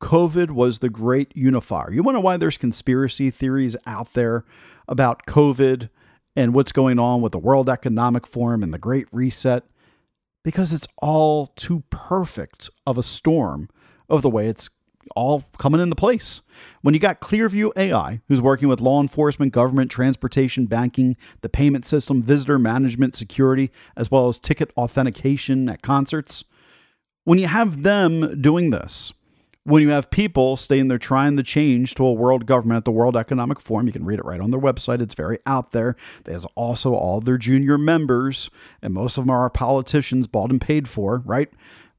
COVID 0.00 0.50
was 0.50 0.78
the 0.78 0.88
great 0.88 1.34
unifier. 1.34 1.92
You 1.92 2.02
wonder 2.02 2.20
why 2.20 2.36
there's 2.36 2.56
conspiracy 2.56 3.30
theories 3.30 3.76
out 3.86 4.14
there 4.14 4.44
about 4.88 5.26
COVID 5.26 5.90
and 6.36 6.54
what's 6.54 6.72
going 6.72 6.98
on 6.98 7.20
with 7.20 7.32
the 7.32 7.38
World 7.38 7.68
Economic 7.68 8.26
Forum 8.26 8.62
and 8.62 8.72
the 8.72 8.78
Great 8.78 9.06
Reset? 9.12 9.64
Because 10.42 10.72
it's 10.72 10.88
all 10.98 11.48
too 11.48 11.82
perfect 11.90 12.70
of 12.86 12.96
a 12.96 13.02
storm 13.02 13.68
of 14.08 14.22
the 14.22 14.30
way 14.30 14.46
it's 14.46 14.70
all 15.14 15.44
coming 15.58 15.80
into 15.80 15.96
place. 15.96 16.40
When 16.82 16.94
you 16.94 17.00
got 17.00 17.20
Clearview 17.20 17.70
AI, 17.76 18.20
who's 18.28 18.40
working 18.40 18.68
with 18.68 18.80
law 18.80 19.00
enforcement, 19.00 19.52
government, 19.52 19.90
transportation, 19.90 20.66
banking, 20.66 21.16
the 21.40 21.48
payment 21.48 21.84
system, 21.84 22.22
visitor 22.22 22.58
management, 22.58 23.14
security, 23.14 23.70
as 23.96 24.10
well 24.10 24.28
as 24.28 24.38
ticket 24.38 24.70
authentication 24.76 25.68
at 25.68 25.82
concerts, 25.82 26.44
when 27.24 27.38
you 27.38 27.46
have 27.46 27.82
them 27.82 28.40
doing 28.40 28.70
this, 28.70 29.12
when 29.64 29.82
you 29.82 29.90
have 29.90 30.10
people 30.10 30.56
staying 30.56 30.88
there 30.88 30.98
trying 30.98 31.36
to 31.36 31.42
change 31.42 31.94
to 31.94 32.04
a 32.04 32.12
world 32.12 32.46
government 32.46 32.78
at 32.78 32.84
the 32.84 32.90
World 32.90 33.16
Economic 33.16 33.60
Forum, 33.60 33.86
you 33.86 33.92
can 33.92 34.04
read 34.04 34.18
it 34.18 34.24
right 34.24 34.40
on 34.40 34.50
their 34.50 34.60
website. 34.60 35.00
It's 35.02 35.14
very 35.14 35.38
out 35.44 35.72
there. 35.72 35.96
There's 36.24 36.46
also 36.54 36.94
all 36.94 37.20
their 37.20 37.36
junior 37.36 37.76
members, 37.76 38.50
and 38.80 38.94
most 38.94 39.18
of 39.18 39.24
them 39.24 39.30
are 39.30 39.50
politicians 39.50 40.26
bought 40.26 40.50
and 40.50 40.60
paid 40.60 40.88
for, 40.88 41.22
right? 41.26 41.50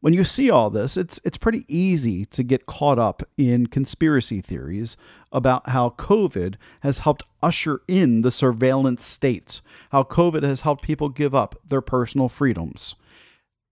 When 0.01 0.13
you 0.13 0.23
see 0.23 0.49
all 0.49 0.71
this, 0.71 0.97
it's 0.97 1.21
it's 1.23 1.37
pretty 1.37 1.63
easy 1.67 2.25
to 2.25 2.41
get 2.41 2.65
caught 2.65 2.97
up 2.97 3.21
in 3.37 3.67
conspiracy 3.67 4.41
theories 4.41 4.97
about 5.31 5.69
how 5.69 5.91
COVID 5.91 6.55
has 6.81 6.99
helped 6.99 7.23
usher 7.43 7.81
in 7.87 8.21
the 8.21 8.31
surveillance 8.31 9.05
state, 9.05 9.61
how 9.91 10.03
COVID 10.03 10.41
has 10.41 10.61
helped 10.61 10.83
people 10.83 11.09
give 11.09 11.35
up 11.35 11.55
their 11.67 11.81
personal 11.81 12.29
freedoms. 12.29 12.95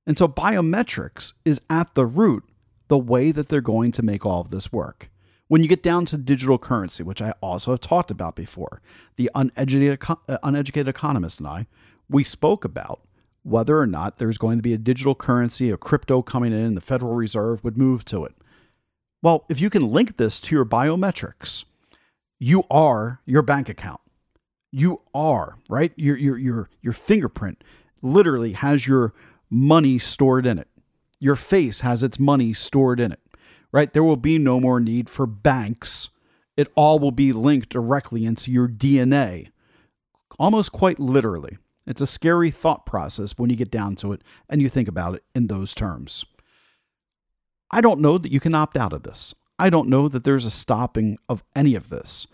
And 0.05 0.19
so 0.19 0.27
biometrics 0.27 1.33
is 1.45 1.61
at 1.67 1.95
the 1.95 2.05
root 2.05 2.43
the 2.89 2.97
way 2.97 3.31
that 3.31 3.49
they're 3.49 3.59
going 3.59 3.91
to 3.93 4.03
make 4.03 4.23
all 4.23 4.41
of 4.41 4.51
this 4.51 4.71
work. 4.71 5.09
When 5.47 5.63
you 5.63 5.67
get 5.67 5.81
down 5.81 6.05
to 6.05 6.17
digital 6.17 6.59
currency, 6.59 7.01
which 7.01 7.23
I 7.23 7.33
also 7.41 7.71
have 7.71 7.81
talked 7.81 8.11
about 8.11 8.35
before, 8.35 8.83
the 9.15 9.31
uneducated, 9.33 9.99
uh, 10.27 10.37
uneducated 10.43 10.87
economist 10.87 11.39
and 11.39 11.47
I, 11.47 11.65
we 12.07 12.23
spoke 12.23 12.63
about 12.63 13.01
whether 13.43 13.79
or 13.79 13.87
not 13.87 14.17
there's 14.17 14.37
going 14.37 14.57
to 14.57 14.63
be 14.63 14.73
a 14.73 14.77
digital 14.77 15.15
currency, 15.15 15.69
a 15.69 15.77
crypto 15.77 16.21
coming 16.21 16.53
in, 16.53 16.75
the 16.75 16.81
Federal 16.81 17.13
Reserve 17.13 17.63
would 17.63 17.77
move 17.77 18.05
to 18.05 18.25
it. 18.25 18.35
Well, 19.21 19.45
if 19.49 19.59
you 19.59 19.69
can 19.69 19.91
link 19.91 20.17
this 20.17 20.39
to 20.41 20.55
your 20.55 20.65
biometrics, 20.65 21.65
you 22.39 22.63
are 22.69 23.21
your 23.25 23.41
bank 23.41 23.67
account. 23.67 23.99
You 24.71 25.01
are, 25.13 25.57
right? 25.67 25.91
Your 25.95 26.15
your 26.15 26.37
your 26.37 26.69
your 26.81 26.93
fingerprint 26.93 27.63
literally 28.01 28.53
has 28.53 28.87
your 28.87 29.13
money 29.49 29.97
stored 29.97 30.45
in 30.45 30.57
it. 30.57 30.67
Your 31.19 31.35
face 31.35 31.81
has 31.81 32.03
its 32.03 32.19
money 32.19 32.53
stored 32.53 32.99
in 32.99 33.11
it, 33.11 33.19
right? 33.71 33.91
There 33.91 34.03
will 34.03 34.15
be 34.15 34.37
no 34.37 34.59
more 34.59 34.79
need 34.79 35.09
for 35.09 35.25
banks. 35.25 36.09
It 36.55 36.71
all 36.75 36.99
will 36.99 37.11
be 37.11 37.33
linked 37.33 37.69
directly 37.69 38.25
into 38.25 38.51
your 38.51 38.67
DNA, 38.67 39.49
almost 40.37 40.71
quite 40.71 40.99
literally. 40.99 41.57
It's 41.89 42.01
a 42.01 42.07
scary 42.07 42.51
thought 42.51 42.85
process 42.85 43.33
when 43.39 43.49
you 43.49 43.55
get 43.55 43.71
down 43.71 43.95
to 43.95 44.13
it 44.13 44.21
and 44.47 44.61
you 44.61 44.69
think 44.69 44.87
about 44.87 45.15
it 45.15 45.23
in 45.33 45.47
those 45.47 45.73
terms. 45.73 46.23
I 47.71 47.81
don't 47.81 47.99
know 47.99 48.19
that 48.19 48.31
you 48.31 48.39
can 48.39 48.53
opt 48.53 48.77
out 48.77 48.93
of 48.93 49.01
this. 49.01 49.33
I 49.57 49.71
don't 49.71 49.89
know 49.89 50.07
that 50.07 50.23
there's 50.23 50.45
a 50.45 50.51
stopping 50.51 51.17
of 51.27 51.43
any 51.55 51.73
of 51.73 51.89
this. 51.89 52.27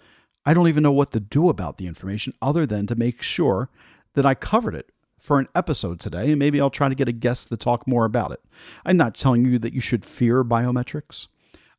I 0.45 0.53
don't 0.53 0.68
even 0.68 0.84
know 0.84 0.91
what 0.91 1.14
to 1.14 1.22
do 1.22 1.47
about 1.47 1.78
the 1.78 1.88
information 1.88 2.34
other 2.41 2.66
than 2.66 2.86
to 2.88 2.95
make 2.95 3.22
sure 3.22 3.70
that 4.14 4.26
I 4.26 4.36
covered 4.36 4.76
it 4.76 4.91
for 5.18 5.39
an 5.39 5.47
episode 5.56 6.01
today, 6.01 6.32
and 6.32 6.38
maybe 6.38 6.60
I'll 6.60 6.70
try 6.70 6.89
to 6.89 6.93
get 6.93 7.08
a 7.08 7.14
guest 7.14 7.47
to 7.47 7.56
talk 7.56 7.88
more 7.88 8.03
about 8.03 8.34
it. 8.34 8.41
I'm 8.86 8.97
not 8.97 9.16
telling 9.16 9.45
you 9.45 9.58
that 9.60 9.74
you 9.74 9.80
should 9.80 10.06
fear 10.06 10.43
biometrics. 10.43 11.28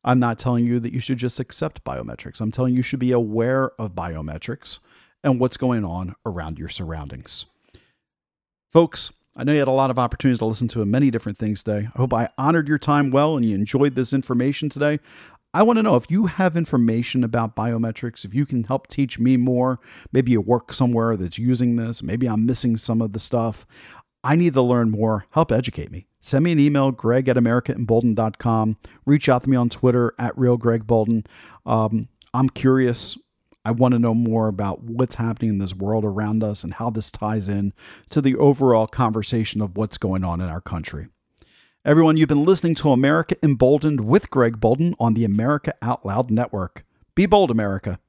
I'm 0.03 0.19
not 0.19 0.39
telling 0.39 0.65
you 0.65 0.79
that 0.79 0.93
you 0.93 0.99
should 0.99 1.19
just 1.19 1.39
accept 1.39 1.83
biometrics. 1.83 2.41
I'm 2.41 2.51
telling 2.51 2.73
you 2.73 2.77
you 2.77 2.83
should 2.83 2.99
be 2.99 3.11
aware 3.11 3.71
of 3.79 3.93
biometrics 3.93 4.79
and 5.23 5.39
what's 5.39 5.57
going 5.57 5.85
on 5.85 6.15
around 6.25 6.57
your 6.57 6.69
surroundings. 6.69 7.45
Folks, 8.71 9.11
I 9.35 9.43
know 9.43 9.53
you 9.53 9.59
had 9.59 9.67
a 9.67 9.71
lot 9.71 9.91
of 9.91 9.99
opportunities 9.99 10.39
to 10.39 10.45
listen 10.45 10.67
to 10.69 10.83
many 10.85 11.11
different 11.11 11.37
things 11.37 11.63
today. 11.63 11.87
I 11.93 11.97
hope 11.97 12.13
I 12.13 12.29
honored 12.37 12.67
your 12.67 12.79
time 12.79 13.11
well 13.11 13.35
and 13.35 13.45
you 13.45 13.55
enjoyed 13.55 13.95
this 13.95 14.11
information 14.11 14.67
today. 14.67 14.99
I 15.53 15.63
want 15.63 15.77
to 15.77 15.83
know 15.83 15.95
if 15.95 16.11
you 16.11 16.25
have 16.25 16.57
information 16.57 17.23
about 17.23 17.55
biometrics, 17.55 18.25
if 18.25 18.33
you 18.33 18.45
can 18.45 18.65
help 18.65 18.87
teach 18.87 19.17
me 19.17 19.37
more. 19.37 19.79
Maybe 20.11 20.31
you 20.31 20.41
work 20.41 20.73
somewhere 20.73 21.15
that's 21.15 21.37
using 21.37 21.77
this. 21.77 22.03
Maybe 22.03 22.27
I'm 22.27 22.45
missing 22.45 22.77
some 22.77 23.01
of 23.01 23.13
the 23.13 23.19
stuff. 23.19 23.65
I 24.23 24.35
need 24.35 24.53
to 24.53 24.61
learn 24.61 24.91
more. 24.91 25.25
Help 25.31 25.51
educate 25.51 25.89
me. 25.89 26.07
Send 26.19 26.43
me 26.43 26.51
an 26.51 26.59
email, 26.59 26.91
greg 26.91 27.29
at 27.29 27.37
americaembolden.com. 27.37 28.77
Reach 29.05 29.29
out 29.29 29.43
to 29.43 29.49
me 29.49 29.55
on 29.55 29.69
Twitter 29.69 30.13
at 30.19 30.35
realgregbolden. 30.35 31.25
Um, 31.65 32.09
I'm 32.33 32.49
curious. 32.49 33.17
I 33.67 33.71
want 33.71 33.91
to 33.91 33.99
know 33.99 34.13
more 34.13 34.47
about 34.47 34.83
what's 34.83 35.15
happening 35.15 35.49
in 35.49 35.57
this 35.57 35.75
world 35.75 36.05
around 36.05 36.41
us 36.41 36.63
and 36.63 36.75
how 36.75 36.89
this 36.89 37.11
ties 37.11 37.49
in 37.49 37.73
to 38.11 38.21
the 38.21 38.33
overall 38.37 38.87
conversation 38.87 39.59
of 39.61 39.75
what's 39.75 39.97
going 39.97 40.23
on 40.23 40.39
in 40.39 40.49
our 40.49 40.61
country. 40.61 41.09
Everyone, 41.83 42.15
you've 42.15 42.29
been 42.29 42.45
listening 42.45 42.75
to 42.75 42.91
America 42.91 43.35
Emboldened 43.43 44.05
with 44.05 44.29
Greg 44.29 44.61
Boulden 44.61 44.95
on 45.01 45.15
the 45.15 45.25
America 45.25 45.73
Out 45.81 46.05
Loud 46.05 46.31
Network. 46.31 46.85
Be 47.13 47.25
bold, 47.25 47.51
America. 47.51 47.99